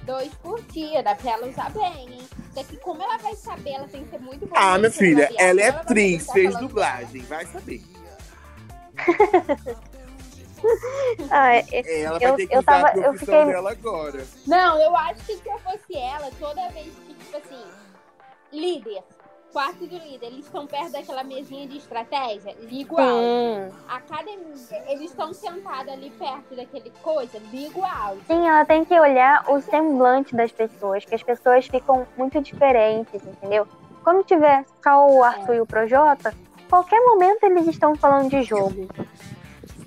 [0.04, 1.02] dois por dia.
[1.02, 2.22] Dá pra ela usar bem, hein?
[2.56, 4.58] Daqui, como ela vai saber, ela tem que ser muito boa.
[4.60, 5.50] Ah, minha filha, Gabriela.
[5.50, 7.82] ela é atriz, fez dublagem, vai saber.
[11.30, 13.70] Ah, é- Ela Eu- vai ter que eu usar tava- a eu profissão fiquei- dela
[13.70, 14.26] agora.
[14.46, 17.62] Não, eu acho que se eu fosse ela, toda vez que, tipo assim,
[18.52, 19.02] líder,
[19.56, 23.72] quarto do líder, eles estão perto daquela mesinha de estratégia, liga áudio.
[23.72, 23.72] sim.
[23.88, 28.22] Academia, eles estão sentados ali perto daquele coisa, liga áudio.
[28.26, 33.14] Sim, ela tem que olhar o semblante das pessoas, que as pessoas ficam muito diferentes,
[33.14, 33.66] entendeu?
[34.04, 36.34] Quando tiver só o Arthur e o Projota,
[36.68, 38.86] qualquer momento eles estão falando de jogo.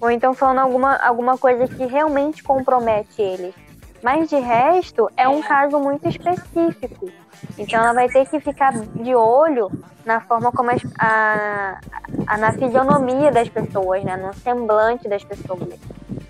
[0.02, 3.54] Ou então falando alguma, alguma coisa que realmente compromete eles.
[4.02, 7.10] Mas de resto, é um caso muito específico.
[7.58, 9.70] Então ela vai ter que ficar de olho
[10.06, 11.80] na forma como as, a,
[12.28, 14.16] a- na fisionomia das pessoas, né?
[14.18, 15.70] No semblante das pessoas.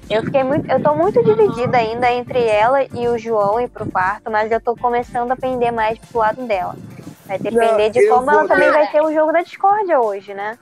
[0.10, 3.90] Eu fiquei muito, eu tô muito dividida ainda entre ela e o João ir pro
[3.90, 6.76] quarto, mas eu tô começando a pender mais pro lado dela.
[7.28, 10.58] Vai depender Não, de como ela também vai ter o jogo da discórdia hoje, né?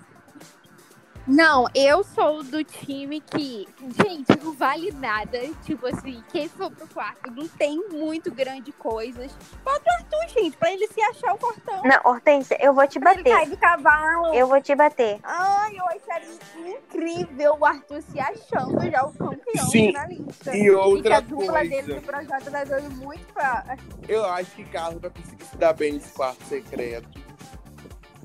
[1.27, 3.67] Não, eu sou do time que,
[4.01, 5.37] gente, não vale nada.
[5.65, 9.31] Tipo assim, quem for pro quarto não tem muito grande coisas.
[9.63, 11.81] Bota o Arthur, gente, pra ele se achar o portão.
[11.83, 13.35] Não, Hortência, eu vou te Pra ele bater.
[13.35, 14.33] cair do cavalo.
[14.33, 15.19] Eu vou te bater.
[15.23, 16.39] Ai, eu acharia
[16.77, 20.55] incrível o Arthur se achando já o campeão Sim, finalista.
[20.55, 23.75] E E que outra a dupla dele do projeto tá dando muito pra.
[24.07, 27.19] eu acho que Carla vai conseguir se dar bem nesse quarto secreto.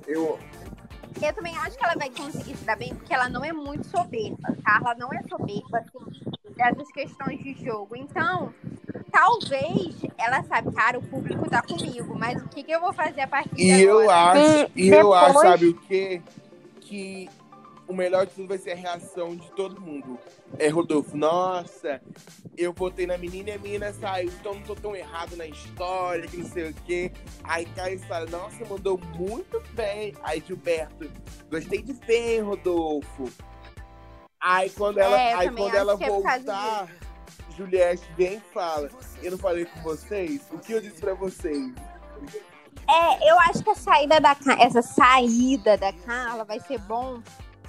[0.07, 0.39] Eu,
[1.21, 3.87] Eu também acho que ela vai conseguir se dar bem, porque ela não é muito
[3.87, 4.57] soberba.
[4.65, 7.95] Carla não é soberba, assim, dessas questões de jogo.
[7.97, 8.53] Então,
[9.11, 13.23] talvez ela sabe, cara, o público tá comigo, mas o que, que eu vou fazer
[13.23, 14.33] a partir de e eu agora?
[14.41, 16.23] acho, E e eu acho, depois- sabe o quê?
[16.81, 17.29] Que
[17.93, 20.19] o melhor de tudo vai ser a reação de todo mundo.
[20.59, 22.01] É, Rodolfo, nossa,
[22.57, 26.27] eu votei na menina e a menina saiu, então não tô tão errado na história,
[26.27, 27.13] que não sei o quê.
[27.45, 30.15] Aí Caio fala, nossa, mandou muito bem.
[30.23, 31.11] Aí Gilberto,
[31.51, 33.31] gostei de ver, Rodolfo.
[34.41, 36.89] Aí quando ela, É, aí quando ela é voltar,
[37.57, 38.91] Juliette vem e fala,
[39.23, 40.43] eu não falei com vocês?
[40.51, 41.73] O que eu disse pra vocês?
[42.89, 47.23] É, eu acho que a saída da essa saída da Carla vai ser bom,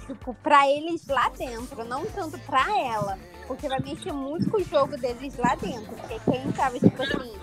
[0.06, 3.18] tipo, pra eles lá dentro, não tanto pra ela.
[3.46, 5.94] Porque vai mexer muito com o jogo deles lá dentro.
[5.96, 7.38] Porque quem tava, tipo assim,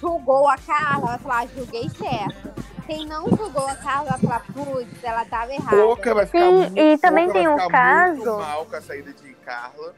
[0.00, 2.62] julgou a Carla, vai falar, ah, julguei certo.
[2.86, 5.76] Quem não julgou a Carla vai falar, putz, ela tava errada.
[5.76, 9.32] Pouca vai ficar Sim, muito, e também tem um caso- mal com a saída de
[9.34, 9.94] Carla.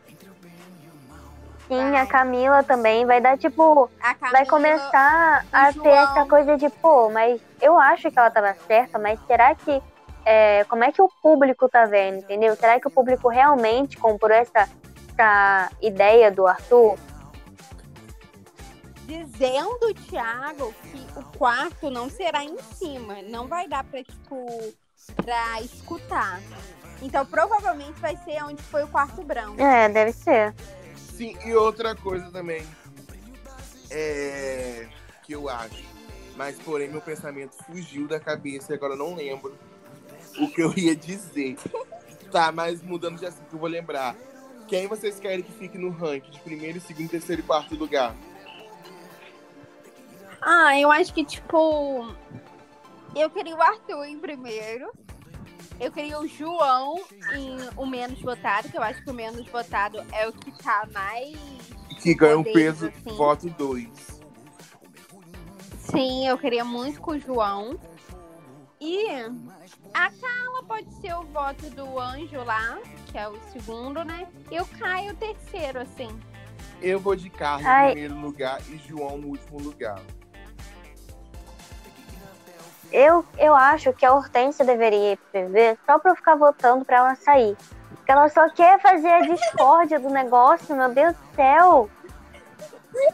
[1.66, 5.82] Sim, a Camila também vai dar, tipo, Camila, vai começar a João.
[5.82, 9.82] ter essa coisa de, pô, mas eu acho que ela tava certa, mas será que.
[10.24, 12.56] É, como é que o público tá vendo, entendeu?
[12.56, 14.68] Será que o público realmente comprou essa,
[15.12, 16.98] essa ideia do Arthur?
[19.06, 23.20] Dizendo o Thiago que o quarto não será em cima.
[23.22, 24.46] Não vai dar pra, tipo,
[25.16, 26.40] pra escutar.
[27.02, 29.60] Então provavelmente vai ser onde foi o quarto branco.
[29.60, 30.54] É, deve ser.
[30.96, 32.66] Sim, e outra coisa também.
[33.90, 34.88] É.
[35.22, 35.84] Que eu acho.
[36.34, 39.56] Mas, porém, meu pensamento fugiu da cabeça e agora eu não lembro
[40.38, 41.56] o que eu ia dizer.
[42.30, 44.16] Tá, mas mudando de assunto, eu vou lembrar.
[44.66, 48.14] Quem vocês querem que fique no ranking de primeiro, segundo, terceiro e quarto lugar?
[50.40, 52.14] Ah, eu acho que, tipo.
[53.14, 54.90] Eu queria o Arthur em primeiro.
[55.80, 57.02] Eu queria o João
[57.34, 60.86] em o menos votado, que eu acho que o menos votado é o que tá
[60.92, 61.36] mais.
[62.00, 63.16] Que ganha um peso, assim.
[63.16, 63.88] voto 2.
[65.78, 67.78] Sim, eu queria muito com o João.
[68.80, 69.06] E
[69.94, 74.26] a Carla pode ser o voto do anjo lá, que é o segundo, né?
[74.50, 76.08] E o Caio o terceiro, assim.
[76.82, 77.90] Eu vou de Carlos Ai.
[77.90, 80.00] em primeiro lugar e João no último lugar.
[82.92, 86.84] Eu, eu acho que a Hortência deveria ir pro PV só pra eu ficar votando
[86.84, 87.56] pra ela sair.
[87.88, 91.90] Porque ela só quer fazer a discórdia do negócio, meu Deus do céu.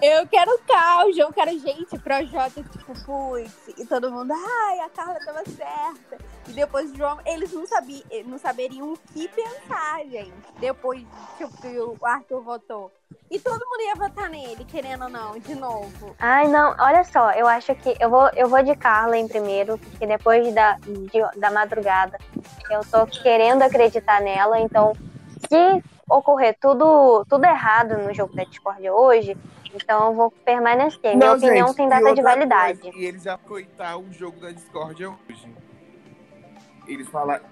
[0.02, 5.18] Eu quero caos, eu quero gente, Projota, tipo, putz, e todo mundo, ai, a Carla
[5.24, 6.18] tava certa.
[6.48, 11.02] E depois o João, eles não, sabiam, não saberiam o que pensar, gente, depois
[11.36, 12.92] tipo, que o Arthur votou.
[13.30, 16.14] E todo mundo ia votar nele, querendo ou não, de novo.
[16.18, 19.78] Ai, não, olha só, eu acho que eu vou, eu vou de Carla em primeiro,
[19.78, 22.18] porque depois da, de- da madrugada
[22.70, 24.92] eu tô querendo acreditar nela, então
[25.48, 29.36] se ocorrer tudo, tudo errado no jogo da Discord hoje,
[29.74, 31.16] então eu vou permanecer.
[31.16, 32.78] Minha Não, opinião gente, tem e data de validade.
[32.80, 35.54] coisa, e eles já coitar o jogo da Discord hoje.
[36.86, 37.44] Eles falaram,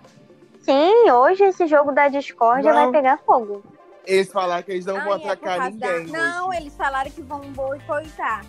[0.62, 2.74] Sim, hoje esse jogo da Discord Não.
[2.74, 3.62] vai pegar fogo.
[4.04, 6.06] eles falaram que eles não vão é atacar da- ninguém.
[6.06, 6.58] Não, hoje.
[6.60, 8.44] eles falaram que vão boicotar.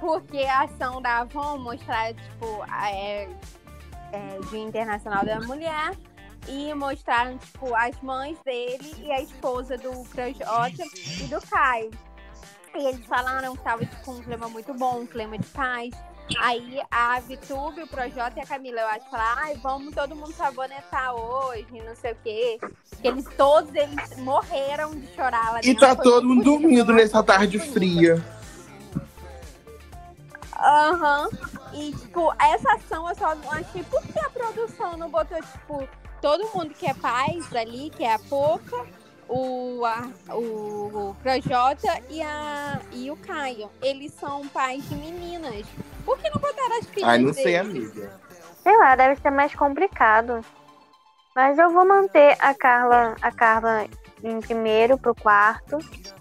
[0.00, 3.28] Porque a ação da Avon mostrar, tipo, a- é,
[4.12, 5.92] é, Dia Internacional da Mulher.
[6.48, 10.82] E mostraram, tipo, as mães dele e a esposa do Projota
[11.20, 11.90] e do Caio.
[12.78, 15.90] E eles falaram que tava, tipo, um clima muito bom, um clima de paz.
[16.40, 20.32] Aí a Vitube, o Projota e a Camila, eu acho, falaram, ai, vamos todo mundo
[20.32, 22.58] sabonetar hoje, não sei o quê.
[22.90, 25.86] Porque eles, todos eles morreram de chorar lá E dentro.
[25.86, 28.22] tá Foi todo mundo dormindo nessa tarde fria.
[30.58, 31.28] Aham.
[31.72, 35.88] E, tipo, essa ação eu só não achei por que a produção não botou, tipo,
[36.20, 38.84] todo mundo que é paz ali, que é a Poca,
[39.28, 43.70] o, a, o, o Projota e, a, e o Caio.
[43.82, 45.66] Eles são pais de meninas.
[46.04, 47.90] Por que não botaram as filhas Ai, não sei, deles?
[47.90, 48.20] amiga.
[48.62, 50.44] Sei lá, deve ser mais complicado.
[51.34, 53.86] Mas eu vou manter a Carla, a Carla
[54.24, 55.78] em primeiro pro quarto,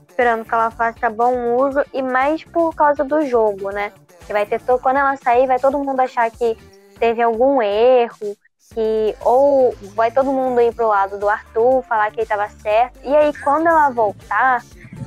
[0.10, 3.92] esperando que ela faça bom uso e mais por causa do jogo, né?
[4.26, 6.58] Que vai ter quando ela sair, vai todo mundo achar que
[7.00, 8.36] teve algum erro,
[8.74, 13.00] que ou vai todo mundo ir pro lado do Arthur, falar que ele tava certo.
[13.04, 14.64] E aí quando ela voltar,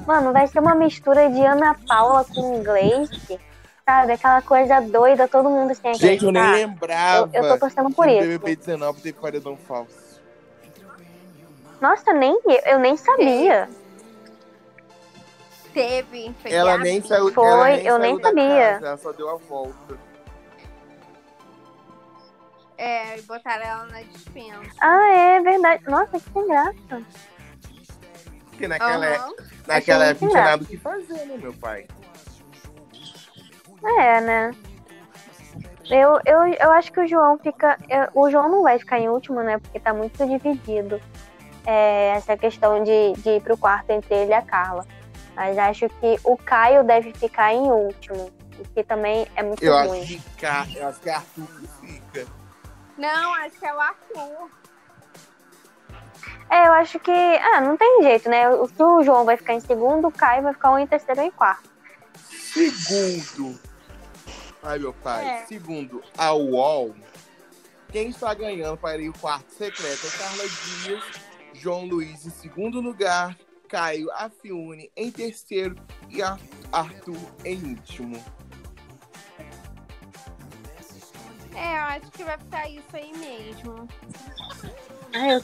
[0.07, 3.39] mano, vai ser uma mistura de Ana Paula com Gleice,
[3.85, 4.13] sabe?
[4.13, 6.07] Aquela coisa doida, todo mundo sem acreditar.
[6.07, 7.31] Gente, eu nem lembrava.
[7.33, 8.29] Eu, eu tô torcendo por que isso.
[8.29, 10.09] BBB 19 teve paredão falso.
[11.81, 13.69] Nossa, nem eu nem sabia.
[15.73, 16.35] Teve.
[16.43, 17.33] Foi Ela nem saiu.
[17.33, 18.73] Foi, ela nem eu saiu nem da sabia.
[18.73, 20.08] casa, ela só deu a volta.
[22.79, 24.71] É, e botaram ela na dispensa.
[24.81, 25.83] Ah, é verdade.
[25.89, 27.03] Nossa, que sem graça.
[28.51, 29.35] Porque naquela, é- Aham.
[29.67, 31.87] naquela época não muito tinha nada o que fazer, né, meu pai?
[34.01, 34.51] É, né?
[35.91, 37.79] Eu, eu, eu acho que o João fica.
[38.15, 39.59] o João não vai ficar em último, né?
[39.59, 41.01] Porque tá muito dividido.
[41.67, 44.87] é, essa questão de, de ir pro quarto entre ele e a Carla.
[45.35, 48.31] Mas acho que o Caio deve ficar em último.
[48.59, 50.01] O que também é muito Eu ruim.
[50.03, 51.98] acho que, eu acho que Arthur que fica.
[52.99, 54.51] Não, acho que é o Arthur.
[56.51, 57.11] É, eu acho que.
[57.13, 58.49] Ah, não tem jeito, né?
[58.51, 61.21] O, se o João vai ficar em segundo, o Caio vai ficar um em terceiro
[61.21, 61.71] e em quarto.
[62.27, 63.59] Segundo.
[64.63, 65.25] Ai, meu pai.
[65.27, 65.47] É.
[65.47, 66.95] Segundo a UOL,
[67.93, 71.05] quem está ganhando para ir o quarto secreto é Carla Dias,
[71.55, 73.37] João Luiz em segundo lugar,
[73.69, 75.77] Caio Afiune em terceiro
[76.09, 76.41] e Ar-
[76.73, 78.25] Arthur em último.
[81.59, 83.89] É, eu acho que vai ficar isso aí mesmo.
[85.13, 85.43] Ai, eu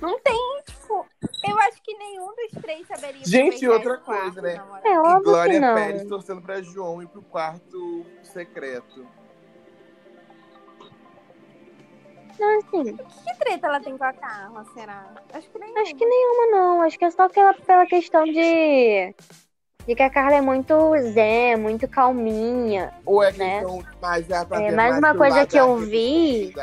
[0.00, 1.06] Não tem, tipo.
[1.48, 3.22] Eu acho que nenhum dos três saberia.
[3.24, 4.60] Gente, outra esse quarto, coisa, né?
[4.84, 5.74] É E óbvio Glória que não.
[5.74, 9.06] Pérez torcendo para João ir pro quarto secreto.
[12.34, 15.14] Então, assim, Que treta ela tem com a Carla, será?
[15.32, 15.78] Acho que nem.
[15.78, 16.82] acho que nenhuma não.
[16.82, 19.14] Acho que é só aquela, pela questão de.
[19.86, 20.74] De que a Carla é muito
[21.12, 22.92] zen, muito calminha.
[23.04, 23.58] Ou é Né?
[23.60, 26.54] questão mais é pra É, ter mais uma coisa que eu vi-.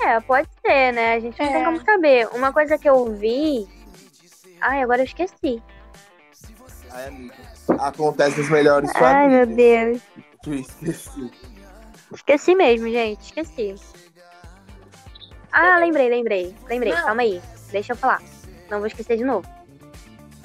[0.00, 1.14] É, pode ser, né?
[1.14, 1.64] A gente não tem É.
[1.64, 2.28] como saber.
[2.32, 3.66] Uma coisa que eu vi.
[4.60, 5.62] Ai, agora eu esqueci.
[6.92, 7.34] Ai, amiga.
[7.80, 9.56] Acontece nas melhores Ai, meu famílias.
[9.56, 10.02] Deus.
[10.42, 11.30] Que eu esqueci.
[12.14, 13.20] Esqueci mesmo, gente.
[13.24, 13.74] Esqueci.
[15.50, 16.54] Ah, lembrei, lembrei.
[16.68, 16.92] Lembrei.
[16.94, 17.02] Não.
[17.02, 17.42] Calma aí.
[17.72, 18.22] Deixa eu falar.
[18.70, 19.48] Não vou esquecer de novo.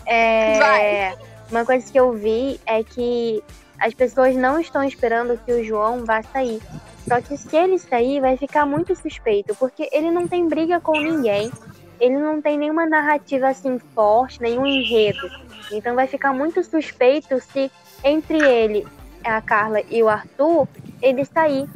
[0.05, 1.15] É...
[1.49, 3.43] Uma coisa que eu vi é que
[3.77, 6.61] as pessoas não estão esperando que o João vá sair.
[7.07, 10.93] Só que se ele sair, vai ficar muito suspeito, porque ele não tem briga com
[10.93, 11.51] ninguém.
[11.99, 15.29] Ele não tem nenhuma narrativa assim forte, nenhum enredo.
[15.71, 17.71] Então vai ficar muito suspeito se
[18.03, 18.87] entre ele,
[19.23, 20.67] a Carla e o Arthur,
[21.01, 21.67] ele sair.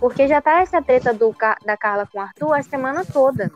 [0.00, 1.34] Porque já tá essa treta do,
[1.64, 3.50] da Carla com o Arthur a semana toda.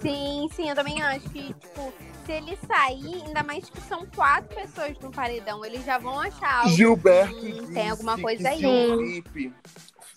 [0.00, 1.92] Sim, sim, eu também acho que, tipo,
[2.28, 6.58] se ele sair, ainda mais que são quatro pessoas no paredão, eles já vão achar
[6.64, 6.76] algo.
[6.76, 8.58] Gilberto Hum, disse tem alguma coisa que aí.
[8.58, 9.54] se o VIP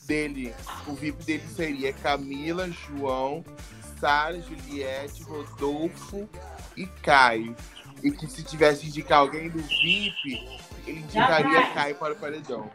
[0.03, 0.53] dele,
[0.87, 3.45] o VIP dele seria Camila, João,
[3.97, 6.27] Sara, Juliette, Rodolfo
[6.75, 7.55] e Caio.
[8.03, 12.69] E que se tivesse de indicar alguém do VIP, ele indicaria Caio para o paredão.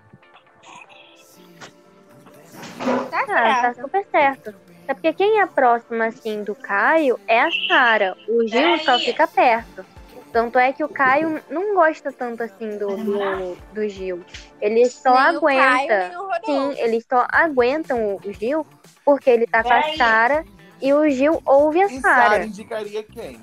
[3.10, 3.82] Tá Ah, tá certo.
[3.82, 4.54] super certo.
[4.88, 8.16] É porque quem é próximo, assim, do Caio é a Sara.
[8.28, 9.84] O Gil só fica perto.
[10.32, 14.22] Tanto é que o Caio não gosta tanto, assim, do, do, do Gil.
[14.60, 16.08] Ele só Nem o Caio, aguenta.
[16.08, 16.44] nem o Rodolfo.
[16.46, 18.66] Sim, eles só aguentam o Gil
[19.04, 20.44] porque ele tá com a Sara
[20.82, 22.44] e o Gil ouve a Sara Sara.
[22.44, 23.40] indicaria quem?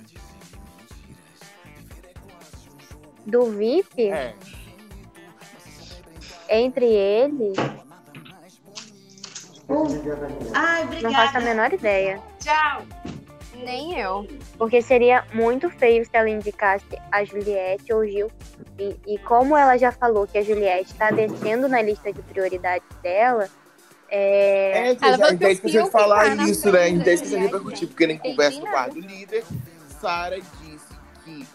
[3.25, 4.33] Do VIP, É.
[6.49, 7.57] entre eles,
[10.53, 11.39] Ai, não faço a obrigada.
[11.41, 12.19] menor ideia.
[12.39, 12.83] Tchau.
[13.55, 14.27] Nem eu.
[14.57, 18.31] Porque seria muito feio se ela indicasse a Juliette ou o Gil.
[18.77, 22.87] E, e como ela já falou que a Juliette está descendo na lista de prioridades
[23.01, 23.47] dela,
[24.09, 26.79] é, É, Ela já, o esqueceu de falar tá isso, né?
[26.79, 28.71] frente Já da esqueceu de repercutir, porque nem conversa nada.
[28.71, 29.43] bar do líder.
[30.01, 30.93] Sara disse
[31.23, 31.47] que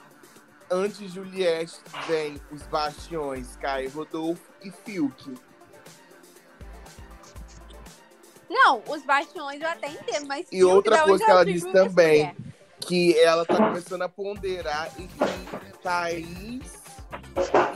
[0.70, 1.76] antes de Juliette
[2.09, 5.34] vem os bastiões Caio, Rodolfo e Fiuk.
[8.49, 10.46] Não, os bastiões eu até entendo, mas.
[10.51, 12.18] E outra coisa que ela disse também.
[12.20, 12.36] mulher?
[12.80, 16.82] Que ela tá começando a ponderar e que Thaís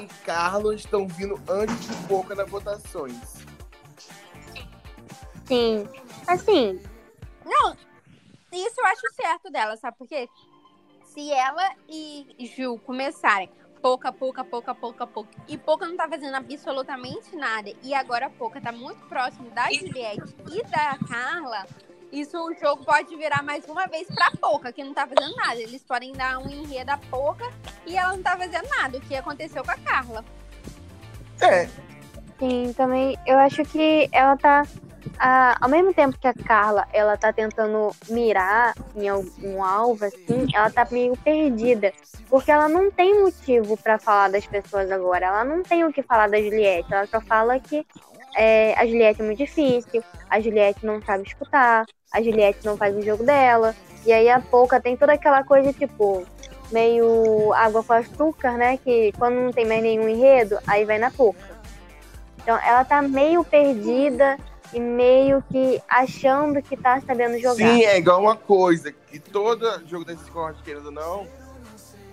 [0.00, 3.16] e Carlos estão vindo antes de Boca nas votações.
[5.46, 5.88] sim.
[6.26, 6.80] Assim,
[7.44, 7.76] Não,
[8.52, 10.28] isso eu acho certo dela, sabe por quê?
[11.04, 13.50] Se ela e Ju começarem
[13.82, 18.30] pouca, pouca, pouca, pouca, pouca, e pouca não tá fazendo absolutamente nada, e agora a
[18.30, 21.66] pouca tá muito próximo da Juliette e da Carla,
[22.12, 25.58] isso o jogo pode virar mais uma vez pra pouca, que não tá fazendo nada.
[25.58, 27.50] Eles podem dar um enredo a pouca
[27.86, 30.22] e ela não tá fazendo nada, o que aconteceu com a Carla.
[31.40, 31.66] É,
[32.43, 34.66] sim, também eu acho que ela tá.
[35.18, 40.49] ah, ao mesmo tempo que a Carla ela tá tentando mirar em algum alvo, assim,
[40.53, 41.93] ela tá meio perdida.
[42.28, 45.26] Porque ela não tem motivo pra falar das pessoas agora.
[45.26, 46.93] Ela não tem o que falar da Juliette.
[46.93, 47.86] Ela só fala que
[48.36, 52.97] é, a Juliette é muito difícil, a Juliette não sabe escutar, a Juliette não faz
[52.97, 53.74] o jogo dela.
[54.05, 56.26] E aí a Pouca tem toda aquela coisa, tipo,
[56.72, 58.78] meio água com açúcar, né?
[58.78, 61.51] Que quando não tem mais nenhum enredo, aí vai na Pouca.
[62.43, 64.38] Então ela tá meio perdida
[64.72, 67.57] e meio que achando que tá sabendo jogar.
[67.57, 71.26] sim, é igual uma coisa, que todo jogo da Discord, querendo ou não,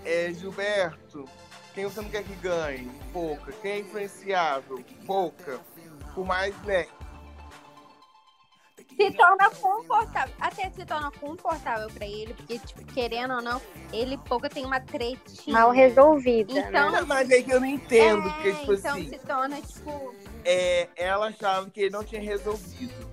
[0.06, 1.26] é Gilberto.
[1.74, 2.92] Quem você não quer que ganhe?
[3.14, 3.52] Pouca.
[3.62, 4.84] Quem é influenciável?
[5.06, 5.60] Pouca.
[6.14, 6.88] Por mais, né?
[9.00, 10.36] Se torna confortável.
[10.40, 13.62] Até se torna confortável pra ele, porque, tipo, querendo ou não,
[13.94, 15.58] ele pouco tem uma tretinha.
[15.58, 17.02] Mal resolvida, Então, né?
[17.08, 20.14] Mas é que eu não entendo, é, porque, tipo então assim, se torna, tipo.
[20.44, 23.10] é, ela achava que ele não tinha resolvido.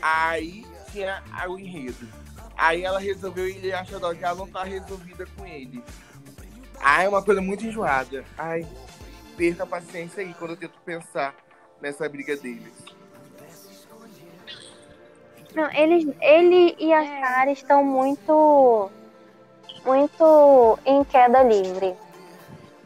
[0.00, 2.08] Aí tinha o enredo.
[2.56, 5.84] Aí ela resolveu e ele achou que ela não tá resolvida com ele.
[6.80, 8.24] Ai, é uma coisa muito enjoada.
[8.38, 8.66] Ai,
[9.36, 11.34] perca a paciência aí quando eu tento pensar
[11.80, 12.72] nessa briga deles.
[15.56, 17.20] Não, eles, ele e a É.
[17.20, 18.90] Sara estão muito,
[19.86, 21.96] muito em queda livre.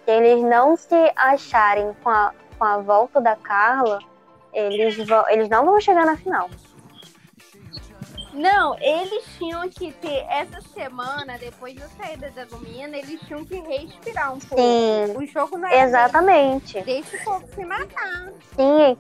[0.05, 3.99] Se eles não se acharem com a, com a volta da Carla,
[4.53, 6.49] eles, vão, eles não vão chegar na final.
[8.33, 13.59] Não, eles tinham que ter essa semana, depois da saída da Lumina, eles tinham que
[13.59, 14.63] respirar um pouco.
[14.63, 16.81] Sim, O jogo não é exatamente.
[16.83, 18.33] Deixa o povo se matar.
[18.55, 18.97] Sim,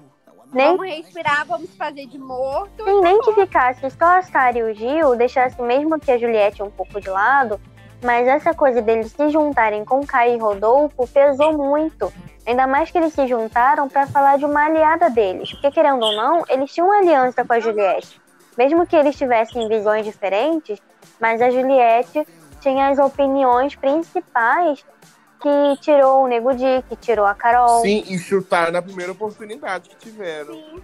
[0.53, 2.85] Nem, Vamos respirar, vamos fazer de morto.
[2.85, 6.63] sim, nem que ficasse só a Sarah e o Gil, deixasse mesmo que a Juliette
[6.63, 7.61] um pouco de lado,
[8.03, 12.13] mas essa coisa deles se juntarem com Caio e Rodolfo pesou muito.
[12.47, 15.53] Ainda mais que eles se juntaram pra falar de uma aliada deles.
[15.53, 18.21] Porque, querendo ou não, eles tinham uma aliança com a Juliette.
[18.57, 20.81] Mesmo que eles tivessem visões diferentes,
[21.21, 22.27] mas a Juliette
[22.61, 24.85] tinha as opiniões principais
[25.41, 27.81] que tirou o Nego Di, que tirou a Carol.
[27.81, 30.81] Sim, e chutar na primeira oportunidade que tiveram.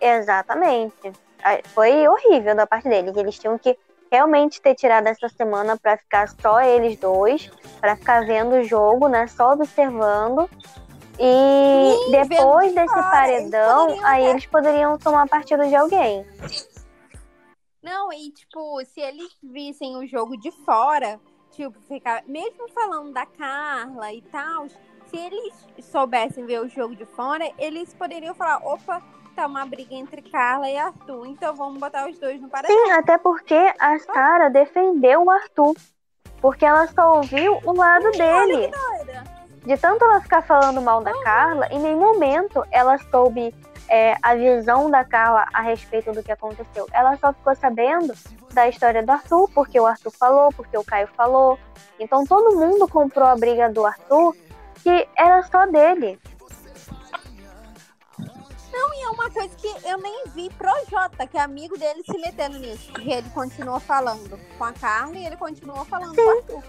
[0.00, 1.12] Exatamente.
[1.42, 3.16] Ah, Foi horrível da parte deles.
[3.16, 3.76] Eles tinham que
[4.10, 7.50] realmente ter tirado essa semana pra ficar só eles dois,
[7.80, 9.26] pra ficar vendo o jogo, né?
[9.26, 10.48] Só observando.
[11.18, 16.26] E Sim, depois desse fora, paredão, eles poderiam aí eles poderiam tomar partido de alguém.
[17.82, 21.20] Não, e tipo, se eles vissem o jogo de fora,
[21.52, 22.22] tipo, ficar.
[22.26, 27.94] Mesmo falando da Carla e tal, se eles soubessem ver o jogo de fora, eles
[27.94, 29.02] poderiam falar, opa,
[29.34, 32.76] tá uma briga entre Carla e Arthur, então vamos botar os dois no paredão.
[32.76, 35.74] Sim, até porque a Sara defendeu o Arthur.
[36.40, 38.68] Porque ela só ouviu o lado dele.
[39.64, 43.54] De tanto ela ficar falando mal da Carla, em nenhum momento ela soube
[43.88, 46.88] é, a visão da Carla a respeito do que aconteceu.
[46.92, 48.12] Ela só ficou sabendo
[48.52, 51.58] da história do Arthur, porque o Arthur falou, porque o Caio falou.
[51.98, 54.36] Então todo mundo comprou a briga do Arthur,
[54.82, 56.18] que era só dele.
[59.02, 62.58] E é uma coisa que eu nem vi Projota, que é amigo dele, se metendo
[62.58, 62.92] nisso.
[63.00, 66.62] E ele continua falando com a Carla e ele continua falando com o Arthur.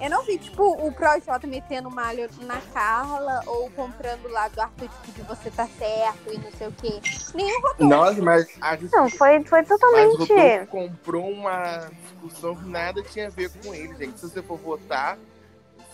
[0.00, 4.88] Eu não vi, tipo, o Projota metendo malho na Carla ou comprando lado do Arthur,
[4.88, 7.00] tipo, de você tá certo e não sei o quê.
[7.34, 7.84] Nenhum Rodolfo.
[7.84, 10.16] Nossa, mas a gente Não, foi, foi Mas totalmente.
[10.16, 14.18] Rodolfo comprou uma discussão que nada tinha a ver com ele, gente.
[14.18, 15.18] Se você for votar,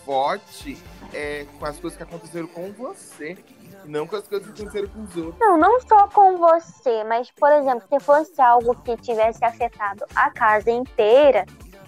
[0.05, 0.81] vote
[1.13, 3.37] é, com as coisas que aconteceram com você,
[3.83, 5.35] não com as coisas que aconteceram com os outros.
[5.37, 10.31] Não, não só com você, mas, por exemplo, se fosse algo que tivesse afetado a
[10.31, 11.45] casa inteira,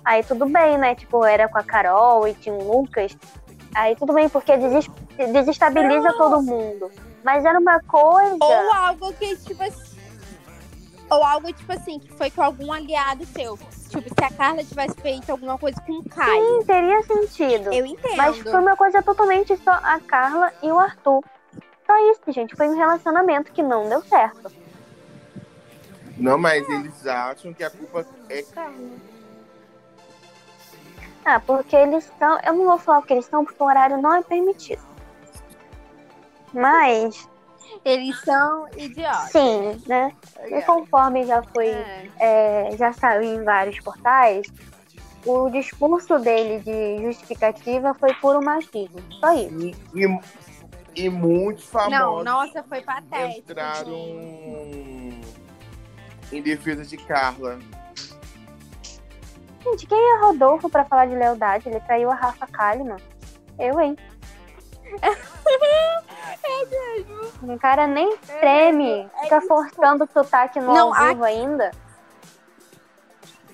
[0.10, 0.96] aí tudo bem, né?
[0.96, 3.16] Tipo, era com a Carol e tinha o Lucas.
[3.76, 4.90] Aí tudo bem, porque deses-
[5.32, 6.92] desestabiliza todo mundo.
[7.24, 8.38] Mas era uma coisa.
[8.42, 9.90] Ou algo que, tipo assim.
[11.12, 13.58] Ou algo, tipo assim, que foi com algum aliado seu.
[13.90, 16.60] Tipo, se a Carla tivesse feito alguma coisa com o Caio.
[16.62, 17.74] Sim, teria sentido.
[17.74, 18.18] Eu entendo.
[18.18, 21.24] Mas foi uma coisa totalmente só a Carla e o Arthur.
[21.86, 22.56] Só isso, gente.
[22.56, 24.52] Foi um relacionamento que não deu certo.
[26.18, 29.09] Não, mas eles acham que a culpa é Carla.
[31.36, 32.40] Ah, porque eles são.
[32.44, 34.82] Eu não vou falar o que eles são, porque o horário não é permitido.
[36.52, 37.30] Mas,
[37.86, 39.32] Eles são idiotas.
[39.32, 40.12] sim, né?
[40.48, 42.10] E conforme já foi, É.
[42.20, 44.48] é, já saiu em vários portais,
[45.26, 49.00] o discurso dele de justificativa foi puro machismo.
[49.20, 49.76] Só isso.
[49.94, 50.20] E, e,
[51.06, 53.52] e muitos Não, nossa, foi patético.
[53.52, 55.22] entraram gente.
[56.32, 57.60] em defesa de Carla.
[59.64, 61.68] Gente, quem é Rodolfo pra falar de lealdade?
[61.68, 62.98] Ele traiu a Rafa Kalimann.
[63.58, 63.98] Eu, hein?
[67.44, 69.48] Um cara nem treme, É fica isso.
[69.48, 71.72] forçando o sotaque no Não, ao vivo ainda.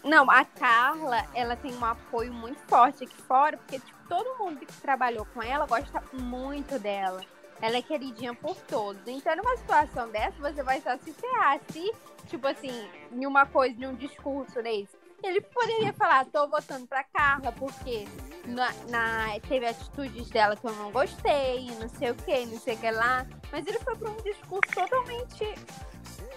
[0.03, 4.59] Não, a Carla, ela tem um apoio muito forte aqui fora, porque tipo, todo mundo
[4.59, 7.21] que trabalhou com ela gosta muito dela.
[7.61, 9.01] Ela é queridinha por todos.
[9.07, 11.59] Então, numa situação dessa, você vai só se ferrar.
[11.69, 11.91] Se,
[12.27, 14.89] tipo assim, em uma coisa, em um discurso desse,
[15.25, 18.05] ele poderia falar, tô votando pra Carla, porque
[18.45, 22.75] na, na- teve atitudes dela que eu não gostei, não sei o que, não sei
[22.75, 23.25] o que lá.
[23.51, 25.55] Mas ele foi pra um discurso totalmente.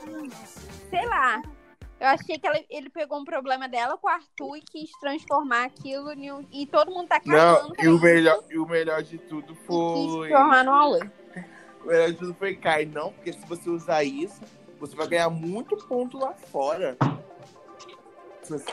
[0.06, 0.28] hum,
[0.90, 1.42] Sei lá.
[2.00, 5.64] Eu achei que ela- ele pegou um problema dela com o Arthur e quis transformar
[5.64, 7.74] aquilo em um, e todo mundo tá cagando.
[7.76, 10.28] Não, e o melhor, e o melhor de tudo E quis foi.
[10.28, 11.00] transformar no Aue.
[11.82, 14.40] O melhor de tudo foi Kai, não, porque se você usar isso,
[14.78, 16.96] você vai ganhar muito ponto lá fora.
[18.48, 18.72] Se você-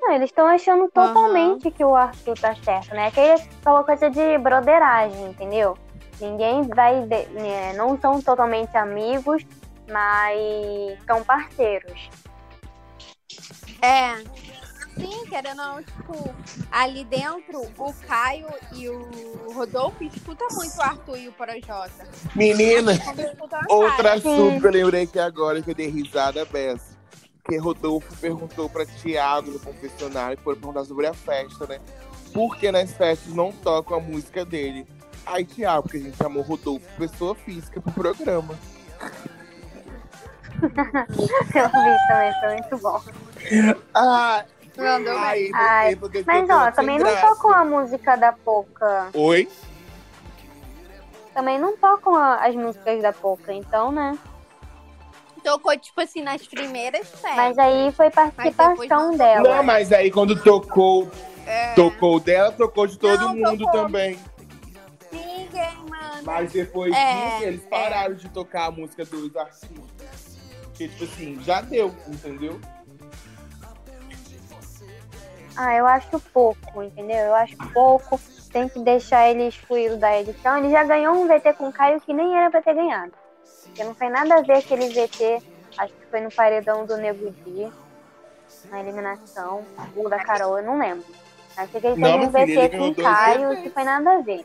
[0.00, 3.10] Não, eles estão achando totalmente que o Arthur tá certo, né?
[3.10, 5.76] Que aquela coisa de broderagem, entendeu?
[6.20, 7.02] Ninguém vai.
[7.02, 9.44] de- né, não são totalmente amigos,
[9.90, 12.08] mas são parceiros.
[13.82, 14.16] É.
[14.98, 16.34] Sim, querendo ou não, tipo,
[16.72, 22.08] ali dentro, o Caio e o Rodolfo disputam muito o Arthur e o Projota.
[22.34, 24.14] Menina, Como disputam a outro cara.
[24.14, 26.87] assunto que eu lembrei aqui agora que eu dei risada, Bess.
[27.48, 31.80] Que Rodolfo perguntou pra Thiago no confessionário, que foi perguntar sobre a festa, né?
[32.34, 34.86] Por que nas festas não tocam a música dele?
[35.24, 38.54] Aí, Thiago, porque a gente chamou Rodolfo pessoa física pro programa.
[40.60, 43.00] Eu vi também, foi muito bom.
[43.94, 44.44] Ah,
[44.76, 47.26] Mandou aí, Ai, porque Mas ó, também não graça.
[47.34, 49.08] tocam a música da Poca.
[49.14, 49.48] Oi?
[51.34, 54.18] também não tocam a- as músicas da Poca, então, né?
[55.48, 57.36] Tocou, tipo assim, nas primeiras séries.
[57.36, 59.56] Mas aí foi participação não dela.
[59.56, 61.10] Não, mas aí quando tocou,
[61.46, 61.72] É.
[61.72, 63.80] tocou dela, tocou de todo Não, mundo tocou.
[63.84, 64.18] também.
[65.10, 66.22] Ninguém, mano.
[66.22, 70.38] Mas depois É, disso, eles pararam de tocar a música dos artistas.
[70.64, 72.60] Porque, tipo assim, já deu, entendeu?
[75.56, 77.16] Ah, eu acho pouco, entendeu?
[77.16, 78.20] Eu acho pouco.
[78.52, 80.58] Tem que deixar eles fluírem da edição.
[80.58, 83.12] Ele já ganhou um VT com o Caio que nem era pra ter ganhado.
[83.78, 85.40] Porque não tem nada a ver aquele VT.
[85.78, 87.70] Acho que foi no paredão do Nego Di.
[88.68, 89.64] Na eliminação.
[89.94, 91.04] O da Carol, eu não lembro.
[91.56, 94.44] Acho que ele teve um VT com o Caio que foi nada a ver.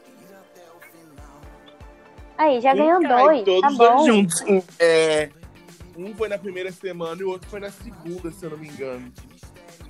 [2.37, 3.43] Aí, já ganhou dois.
[3.43, 4.05] Todos Tá os dois bom.
[4.05, 4.41] juntos.
[4.41, 5.29] Um, é,
[5.97, 8.67] um foi na primeira semana e o outro foi na segunda, se eu não me
[8.67, 9.11] engano.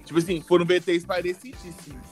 [0.06, 2.08] Tipo assim, foram VTs parecidíssimos.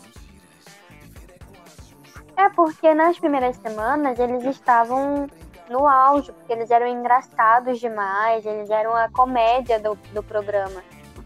[2.36, 5.30] É porque nas primeiras semanas eles estavam
[5.72, 10.84] no auge, porque eles eram engraçados demais, eles eram a comédia do, do programa.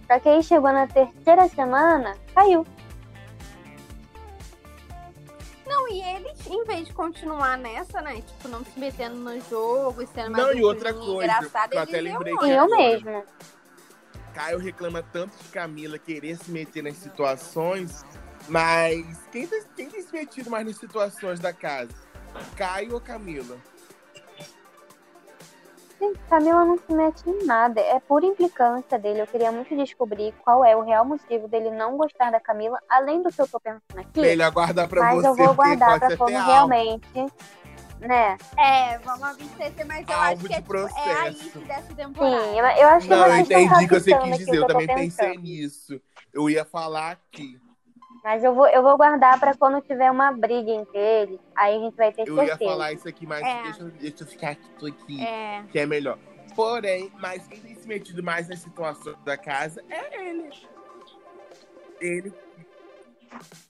[0.08, 2.66] Só que aí chegou na terceira semana, caiu.
[5.66, 8.22] Não, e eles, em vez de continuar nessa, né?
[8.22, 11.80] Tipo, não se metendo no jogo e sendo mais Não, e outra coisa, engraçada, eu
[11.82, 12.78] até eles lembrei que eu agora.
[12.78, 13.24] mesmo.
[14.34, 18.06] Caio reclama tanto de Camila querer se meter nas situações,
[18.48, 21.90] mas quem, tem- quem tem se metido mais nas situações da casa?
[22.56, 23.58] Caio ou Camila?
[26.00, 29.22] Gente, Camila não se mete em nada, é pura implicância dele.
[29.22, 33.22] Eu queria muito descobrir qual é o real motivo dele não gostar da Camila, além
[33.22, 34.20] do que eu tô pensando aqui.
[34.20, 37.26] Melhor guardar pra Mas você, eu vou guardar pode pra quando realmente,
[38.00, 38.38] né?
[38.58, 41.24] É, vamos abençoar, mas eu Alvo acho que é, tipo, é a
[41.66, 42.46] dessa Sim, temporada.
[42.46, 44.58] eu, eu acho que Não, eu entendi o que você quis dizer.
[44.58, 46.02] Eu também pensei nisso.
[46.34, 47.60] Eu ia falar aqui.
[48.26, 51.40] Mas eu vou, eu vou guardar pra quando tiver uma briga entre eles.
[51.56, 52.72] Aí a gente vai ter Eu ia certeza.
[52.72, 53.62] falar isso aqui, mas É.
[53.62, 55.64] deixa, eu- deixa eu ficar aqui, aqui É.
[55.72, 56.18] que é melhor.
[56.56, 60.50] Porém, mas quem tem se metido mais nas situações da casa é ele.
[62.02, 62.34] Ele.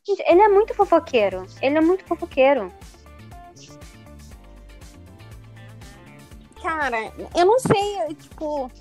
[0.08, 1.46] Gente, ele é muito fofoqueiro.
[1.62, 2.72] Ele é muito fofoqueiro.
[6.62, 6.98] Cara,
[7.36, 8.72] eu não sei, tipo.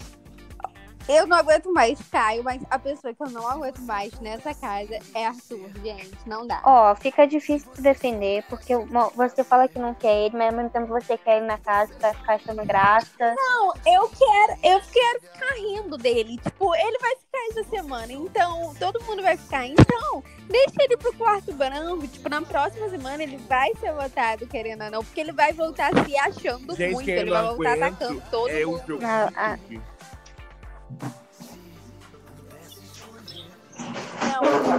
[1.09, 4.99] Eu não aguento mais Caio, mas a pessoa que eu não aguento mais nessa casa
[5.15, 6.17] é Arthur, gente.
[6.27, 6.63] Não dá.
[6.65, 10.55] Ó, fica difícil se defender, porque mo- você fala que não quer ele, mas ao
[10.55, 13.35] mesmo tempo você quer ele na casa pra ficar achando graça.
[13.37, 16.39] Não, eu quero, eu quero ficar rindo dele.
[16.39, 19.67] Tipo, ele vai ficar essa semana, então todo mundo vai ficar.
[19.67, 22.07] Então, deixa ele pro quarto branco.
[22.09, 25.91] Tipo, na próxima semana ele vai ser votado, querendo ou não, porque ele vai voltar
[26.05, 27.11] se achando Gente, muito.
[27.11, 29.01] Ele eu vai não voltar aguento atacando todo é o mundo.
[29.05, 29.59] ah.
[29.59, 29.94] truque.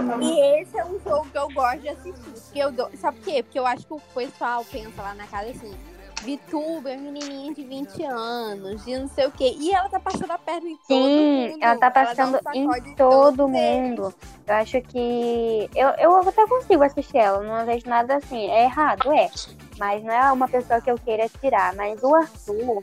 [0.02, 2.30] Não, e esse é um jogo que eu gosto de assistir.
[2.30, 2.90] Porque eu dou...
[2.96, 3.42] Sabe por quê?
[3.42, 5.74] Porque eu acho que o pessoal pensa lá na casa assim.
[6.22, 9.54] VTuber, menininha de 20 anos, e não sei o quê.
[9.58, 11.58] E ela tá passando a perna em todo Sim, mundo.
[11.62, 13.60] ela tá um passando em sacode em todo eles.
[13.60, 14.14] mundo.
[14.46, 15.70] Eu acho que.
[15.74, 18.50] Eu, eu até consigo assistir ela, não vejo nada assim.
[18.50, 19.30] É errado, é.
[19.78, 21.74] Mas não é uma pessoa que eu queira tirar.
[21.76, 22.82] Mas o Arthur,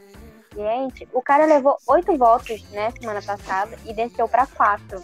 [1.11, 5.03] o cara levou oito votos, né, semana passada, e desceu pra quatro.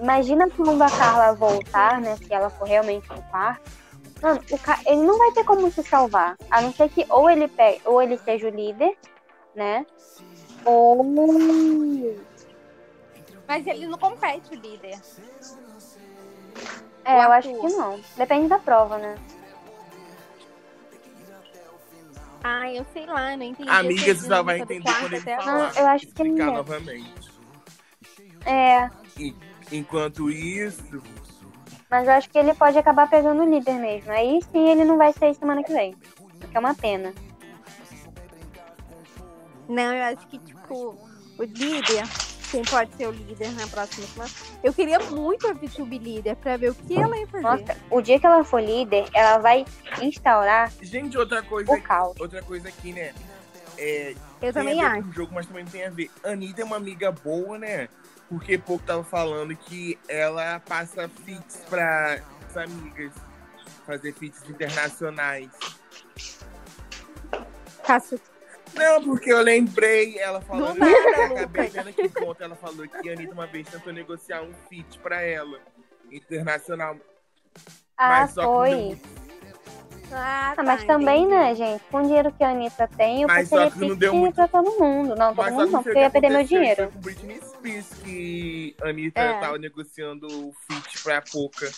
[0.00, 3.70] Imagina quando a Carla voltar, né, se ela for realmente pro quarto.
[4.22, 4.78] Mano, o ca...
[4.86, 6.36] ele não vai ter como se salvar.
[6.50, 7.80] A não ser que ou ele, pe...
[7.84, 8.96] ou ele seja o líder,
[9.54, 9.86] né?
[10.64, 11.02] Ou
[13.48, 15.00] Mas ele não compete, o líder.
[17.04, 17.98] É, eu acho que não.
[18.16, 19.16] Depende da prova, né?
[22.42, 23.68] Ah, eu sei lá, não entendi.
[23.68, 25.76] Amiga, você só vai entender quando ele falar.
[25.76, 26.54] eu acho que explicar não.
[26.54, 27.30] novamente.
[28.46, 28.88] É,
[29.70, 31.02] Enquanto isso,
[31.90, 34.12] mas eu acho que ele pode acabar pegando o líder mesmo.
[34.12, 35.94] Aí sim ele não vai sair semana que vem.
[36.20, 37.12] O que é uma pena.
[39.68, 40.96] Não, eu acho que, tipo,
[41.38, 42.04] o líder,
[42.50, 44.30] quem pode ser o líder na próxima semana.
[44.62, 47.42] Eu queria muito a VTube líder pra ver o que ela ia fazer.
[47.42, 49.64] Nossa, o dia que ela for líder, ela vai
[50.02, 52.18] instaurar gente, outra coisa, o caos.
[52.18, 53.14] outra coisa aqui, né?
[53.78, 55.02] É, eu também acho.
[55.02, 56.10] com o jogo, mas também tem a ver.
[56.24, 57.88] Anitta é uma amiga boa, né?
[58.28, 63.12] Porque pouco tava falando que ela passa fits para as amigas,
[63.86, 65.50] fazer fits internacionais.
[67.84, 68.20] Cássio,
[68.74, 72.86] Não, porque eu lembrei ela falando, Do nada, eu acabei vendo aqui conta, ela falou
[72.88, 75.58] que a Anitta uma vez tentou negociar um fit pra ela,
[76.10, 76.96] internacional,
[77.96, 79.00] Ah, mas que foi.
[80.12, 81.34] Ah, Ah, mas tá, também, entendi.
[81.36, 81.84] né, gente?
[81.84, 84.34] Com o dinheiro que a Anitta tem, eu Mas só que não deu muito.
[84.34, 85.14] pra todo mundo.
[85.14, 86.82] Não, todo Mas mundo não, que porque eu ia perder meu dinheiro.
[86.82, 89.38] Foi com Britney Spears que a Anitta É.
[89.40, 91.70] tava negociando o feat pra Poca.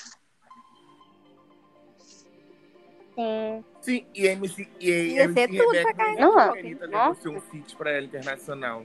[3.15, 3.65] Sim.
[3.81, 7.35] Sim, e MC, e Ia MC ser tudo Rebeca pra nem Não, a Anitta negociou
[7.37, 8.85] um feat pra ela internacional.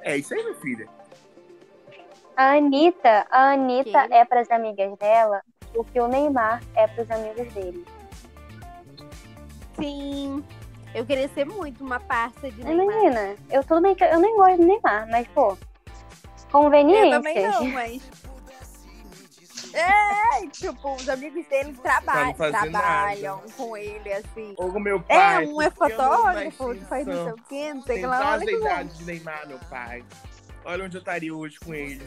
[0.00, 0.88] É isso aí, minha filha.
[2.36, 4.14] A Anitta, a Anitta Que?
[4.14, 5.42] é pras amigas dela
[5.74, 7.84] o que o Neymar é pros amigos dele.
[9.78, 10.44] Sim.
[10.94, 12.84] Eu queria ser muito uma parça de Neymar.
[12.84, 17.10] Imagina, eu tudo bem que eu nem gosto do Neymar, mas pô, Eu conveniências.
[17.16, 18.10] também não, mas.
[19.74, 24.54] É, tipo, os amigos dele trabalham, não fazer trabalham com ele, assim.
[24.56, 25.46] Ou o meu É, pai.
[25.46, 28.16] um é eu não fotógrafo, outro faz não sei o quê, não sei que lá.
[28.18, 30.04] quase Olha a que idade de Neymar, meu pai.
[30.64, 32.02] Olha onde eu estaria hoje com ele.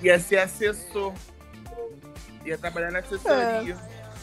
[0.00, 1.12] Ia ser assessor.
[2.44, 3.76] Ia trabalhar na assessoria.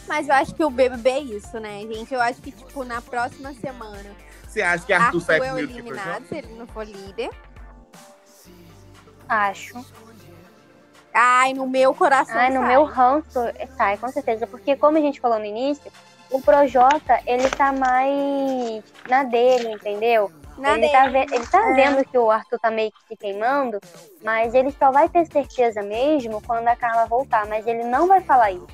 [0.08, 2.12] Mas eu acho que o BBB é isso, né, gente?
[2.14, 4.08] Eu acho que, tipo, na próxima semana,
[4.48, 7.30] Você acha que Arthur, Arthur sai é que eliminado, se ele não for líder.
[9.28, 9.84] Acho.
[11.18, 12.68] Ai, no meu coração Ai, no sai.
[12.68, 13.40] meu ranço
[13.76, 14.46] sai, com certeza.
[14.46, 15.90] Porque como a gente falou no início,
[16.30, 20.30] o Projota, ele tá mais na dele, entendeu?
[20.58, 21.26] Na ele, tá dele.
[21.26, 21.74] ve- ele tá É.
[21.74, 23.78] vendo que o Arthur tá meio que se queimando,
[24.22, 27.46] mas ele só vai ter certeza mesmo quando a Carla voltar.
[27.46, 28.66] Mas ele não vai falar isso.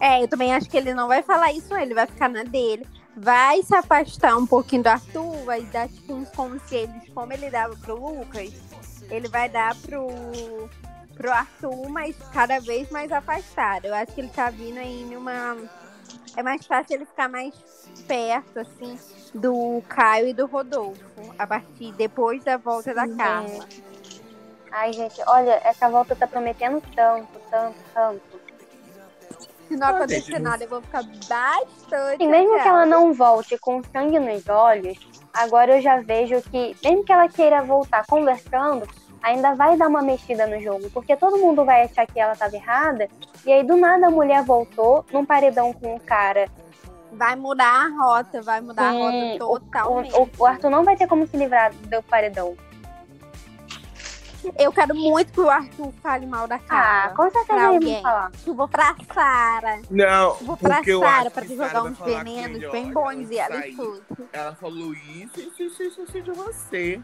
[0.00, 1.74] É, eu também acho que ele não vai falar isso.
[1.74, 2.86] Ele vai ficar na dele.
[3.16, 7.74] Vai se afastar um pouquinho do Arthur, vai dar tipo uns conselhos como ele dava
[7.76, 8.52] pro Lucas.
[9.08, 10.06] Ele vai dar pro,
[11.14, 13.86] pro Arthur, mas cada vez mais afastado.
[13.86, 15.56] Eu acho que ele tá vindo aí numa.
[16.36, 17.54] É mais fácil ele ficar mais
[18.06, 18.98] perto, assim,
[19.34, 21.00] do Caio e do Rodolfo.
[21.38, 23.66] A partir depois da volta da Carla.
[24.70, 28.35] Ai, gente, olha, essa volta tá prometendo tanto, tanto, tanto.
[29.68, 32.22] Se não acontecer nada, eu vou ficar bastante.
[32.22, 34.98] E mesmo que ela não volte com sangue nos olhos,
[35.32, 38.86] agora eu já vejo que, mesmo que ela queira voltar conversando,
[39.22, 42.54] ainda vai dar uma mexida no jogo, porque todo mundo vai achar que ela estava
[42.54, 43.08] errada,
[43.44, 46.48] e aí do nada a mulher voltou num paredão com o cara.
[47.12, 50.14] Vai mudar a rota, vai mudar Sim, a rota totalmente.
[50.14, 52.56] O, o, o Arthur não vai ter como se livrar do paredão.
[54.58, 57.14] Eu quero muito que o Arthur fale mal da Ah, Carla.
[57.16, 57.94] com certeza alguém.
[57.94, 58.32] vão falar.
[58.46, 59.82] Eu vou pra Sara.
[59.90, 63.38] Não, Vou pra eu Sara pra que jogar vai uns venenos ele, bem bons e
[63.38, 64.16] ela escuta.
[64.32, 67.00] Ela falou isso, isso, isso, isso, isso de você.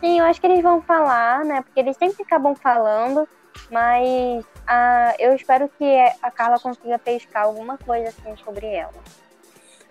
[0.00, 1.60] Sim, eu acho que eles vão falar, né?
[1.62, 3.28] Porque eles sempre acabam falando,
[3.70, 5.84] mas ah, eu espero que
[6.22, 8.94] a Carla consiga pescar alguma coisa assim sobre ela.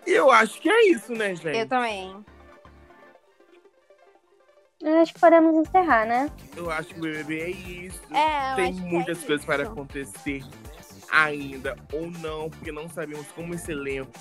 [0.05, 1.57] Eu acho que é isso, né, gente?
[1.57, 2.25] Eu também.
[4.81, 6.31] Eu acho que podemos encerrar, né?
[6.55, 8.01] Eu acho que o BBB é isso.
[8.13, 10.43] É, Tem que muitas é coisas para acontecer
[11.11, 14.19] ainda, ou não, porque não sabemos como esse elenco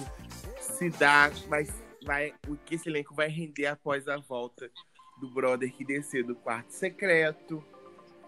[0.59, 1.67] se dá, vai,
[2.05, 4.71] vai, o que esse elenco vai render após a volta
[5.19, 7.63] do brother que descer do quarto secreto.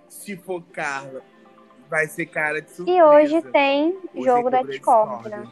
[0.09, 1.23] Se for Carla,
[1.89, 2.99] vai ser cara de surpresa.
[2.99, 5.51] E hoje tem Hoje jogo da sobre a Discord, né?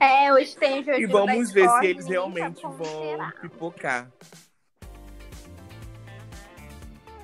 [0.00, 3.32] É, hoje tem o jogo E da vamos ver se eles realmente vão será.
[3.40, 4.10] pipocar.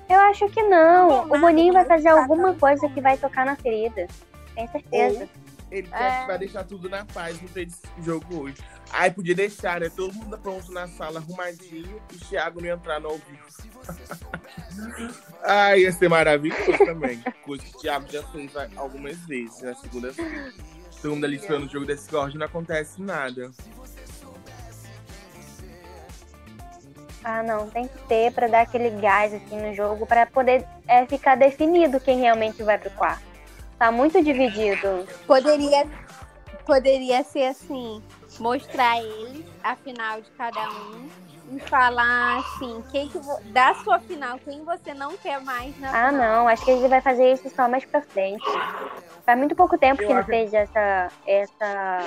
[0.09, 1.25] Eu acho que não.
[1.25, 4.07] Não, o Boninho vai não fazer tá alguma coisa que vai tocar na ferida.
[4.55, 5.29] Tenho certeza.
[5.69, 6.25] Ele É.
[6.25, 7.67] vai deixar tudo na paz, não tem
[8.01, 8.55] jogo hoje.
[8.89, 9.89] Ai, podia deixar, né?
[9.89, 13.43] Todo mundo pronto na sala, arrumadinho, e o Thiago não entrar no ao vivo.
[15.43, 17.21] Ai, ia ser maravilhoso também.
[17.43, 20.53] Coisa que o Thiago já fez algumas vezes, na segunda-feira.
[21.01, 23.51] Todo mundo ali esperando o jogo da Discord e não acontece nada.
[27.23, 31.05] Ah, não, tem que ter pra dar aquele gás assim no jogo pra poder é,
[31.05, 33.25] ficar definido quem realmente vai pro quarto.
[33.77, 35.05] Tá muito dividido.
[35.27, 35.85] Poderia,
[36.65, 38.01] poderia ser assim,
[38.39, 43.99] mostrar eles a final de cada um e falar assim, quem que vo- da sua
[44.01, 46.13] final, quem você não quer mais na Ah, final.
[46.41, 48.43] não, acho que ele vai fazer isso só mais pra frente.
[49.25, 51.11] Faz muito pouco tempo Eu que ele acho- fez essa.
[51.25, 51.99] essa...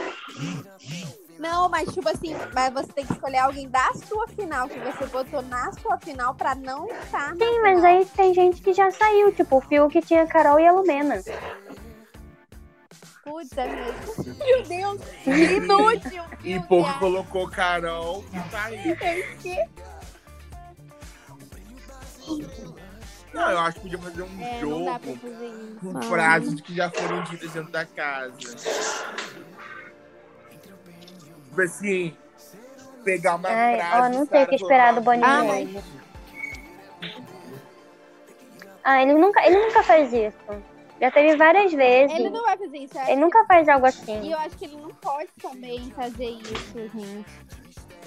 [1.38, 5.06] Não, mas tipo assim, mas você tem que escolher alguém da sua final, que você
[5.06, 7.84] botou na sua final pra não estar na Sim, mas final.
[7.92, 11.22] aí tem gente que já saiu, tipo o Fiuk tinha Carol e a Lumena.
[13.24, 14.36] Putz, é mesmo.
[14.38, 16.22] Meu Deus, inútil.
[16.42, 18.97] E pouco colocou Carol e tá aí.
[23.34, 24.86] Não, eu acho que podia fazer um É, jogo
[25.80, 26.02] com Ah.
[26.02, 28.32] frases que já foram ditas dentro da casa.
[31.44, 32.16] Tipo assim,
[33.05, 33.97] pegar uma Ai, frase.
[34.16, 35.84] ó, não sei o que esperar do Boninho hoje.
[38.82, 40.36] Ah, ele nunca, ele nunca faz isso.
[41.01, 42.14] Já teve várias vezes.
[42.14, 42.98] Ele não vai fazer isso.
[42.98, 44.32] eu Ele nunca faz algo E assim.
[44.32, 47.27] eu acho que ele não pode também fazer isso, gente.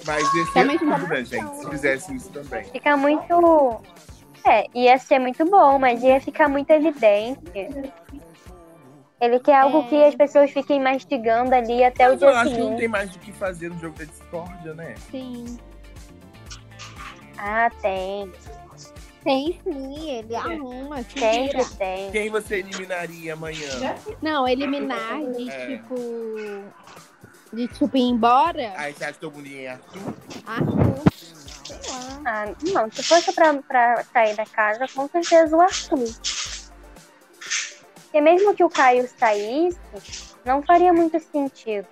[0.06, 1.56] Mas esse é tá né, gente?
[1.56, 2.64] Se fizesse isso também.
[2.64, 3.80] Fica muito.
[4.46, 7.40] É, ia ser muito bom, mas ia ficar muito evidente.
[9.20, 9.82] Ele quer algo É.
[9.88, 12.78] que as pessoas fiquem mastigando ali até o Mas eu dia acho que não seguinte.
[12.80, 14.94] tem mais o que fazer no jogo da discórdia, né?
[15.10, 15.58] Sim.
[17.38, 18.30] Ah, tem.
[19.24, 22.10] Tem sim, ele arruma, se Sempre tem.
[22.12, 23.96] Quem você eliminaria amanhã?
[24.20, 25.66] Não, eliminar de É.
[25.66, 25.94] tipo.
[27.50, 28.74] De tipo ir embora.
[28.76, 30.14] Aí você acha que todo mundo ia em Arthur?
[30.46, 31.02] Arthur.
[32.26, 36.04] Ah, não, se fosse pra, pra sair da casa, com certeza o Arthur.
[38.02, 39.78] Porque mesmo que o Caio saísse,
[40.44, 41.86] não faria muito sentido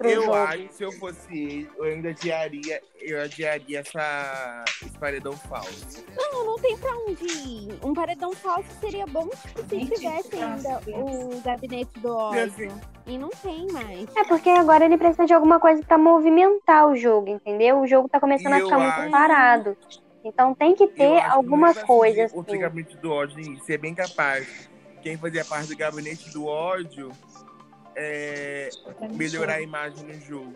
[0.00, 0.34] pro Eu jogo.
[0.34, 6.02] acho que se eu fosse ele, eu ainda adiaria, eu adiaria essa, esse paredão falso.
[6.16, 7.78] Não, não tem pra onde ir.
[7.84, 12.40] Um paredão falso seria bom tipo, se tivesse ainda o gabinete do ódio.
[12.44, 12.68] assim,
[13.06, 14.06] E não tem mais.
[14.16, 17.80] É porque agora ele precisa de alguma coisa pra movimentar o jogo, entendeu?
[17.80, 19.76] O jogo tá começando a ficar muito acho- parado.
[20.24, 22.58] Então tem que ter que alguma vai coisa assim.
[22.58, 24.70] gabinete do ódio em ser bem capaz.
[25.02, 27.10] Quem fazia parte do gabinete do ódio
[28.00, 28.70] é
[29.12, 30.54] melhorar a imagem no jogo.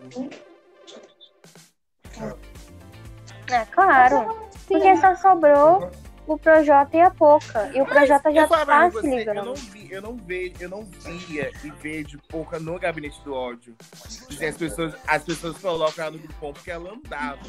[3.51, 4.49] É claro.
[4.67, 5.91] Porque só sobrou
[6.27, 7.71] o Projota e a Poca.
[7.73, 10.17] E o Projota já tá se você, eu não vi, eu não
[10.59, 13.75] eu não via e vejo pouca no gabinete do ódio.
[14.03, 17.39] Assim, as pessoas, as pessoas colocam ela no grupão porque ela andava.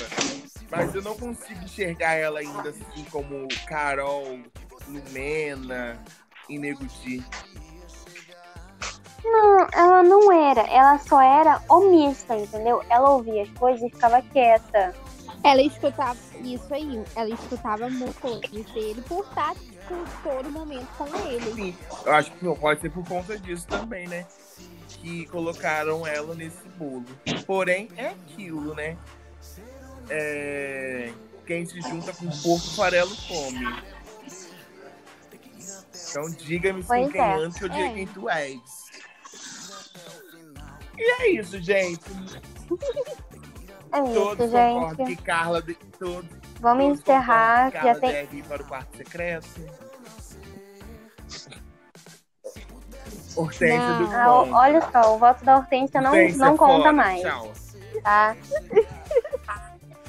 [0.71, 4.41] Mas eu não consigo enxergar ela ainda assim como Carol,
[4.89, 5.99] Lumena
[6.49, 7.25] e Nego Di.
[9.31, 10.63] Não, ela não era.
[10.63, 12.83] Ela só era omissa, entendeu?
[12.89, 14.95] Ela ouvia as coisas e ficava quieta.
[15.43, 17.03] Ela escutava isso aí.
[17.15, 18.41] Ela escutava muito
[18.73, 21.53] dele por estar tipo, todo momento com ele.
[21.53, 24.27] Sim, eu acho que pode ser por conta disso também, né?
[24.89, 27.05] Que colocaram ela nesse bolo.
[27.47, 28.97] Porém, é aquilo, né?
[30.09, 31.13] É...
[31.47, 33.85] Quem se junta com porco, farelo come.
[36.11, 37.35] Então diga-me com quem é.
[37.35, 37.93] antes eu diga É.
[37.93, 38.86] quem tu és.
[40.99, 42.01] E é isso, gente.
[43.93, 45.17] É Todos isso, concordam gente.
[45.17, 45.63] que Carla.
[45.63, 45.75] De...
[45.75, 46.29] Todos,
[46.61, 47.71] Vamos todos encerrar.
[47.71, 48.13] que Já Carla tem.
[48.13, 49.49] deve ir para o quarto secreto.
[53.37, 54.07] Hortência Não.
[54.09, 56.93] do Ah, o- olha só, o voto da Hortência não, Hortência, não conta fora.
[56.93, 57.53] mais, Tchau.
[58.03, 58.37] tá?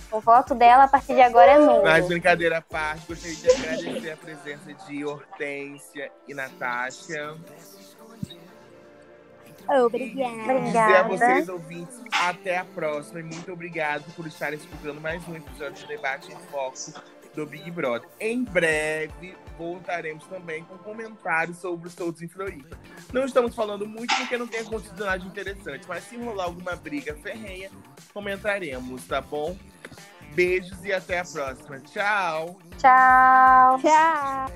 [0.10, 2.08] O voto dela a partir de agora é Mas nulo.
[2.08, 7.36] brincadeira à parte, gostaria de agradecer a presença de Hortência e Natasha.
[9.70, 10.36] Obrigada.
[10.36, 11.08] Dizer a Obrigada.
[11.10, 13.20] vocês, ouvintes, até a próxima.
[13.20, 16.78] E muito obrigado por estarem escutando mais um episódio do Debate em Foco
[17.36, 18.10] do Big Brother.
[18.20, 22.78] Em breve, voltaremos também com comentários sobre os todos em Floripa.
[23.14, 26.76] Não estamos falando muito porque não tem acontecido nada de interessante, mas se rolar alguma
[26.76, 27.70] briga ferrenha,
[28.14, 29.56] comentaremos, tá bom?
[30.34, 31.80] Beijos e até a próxima.
[31.82, 32.60] Tchau!
[32.78, 33.80] Tchau.
[33.80, 34.52] Tchau.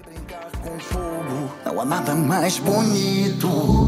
[0.62, 1.12] com fogo
[1.66, 3.88] não há nada mais bonito.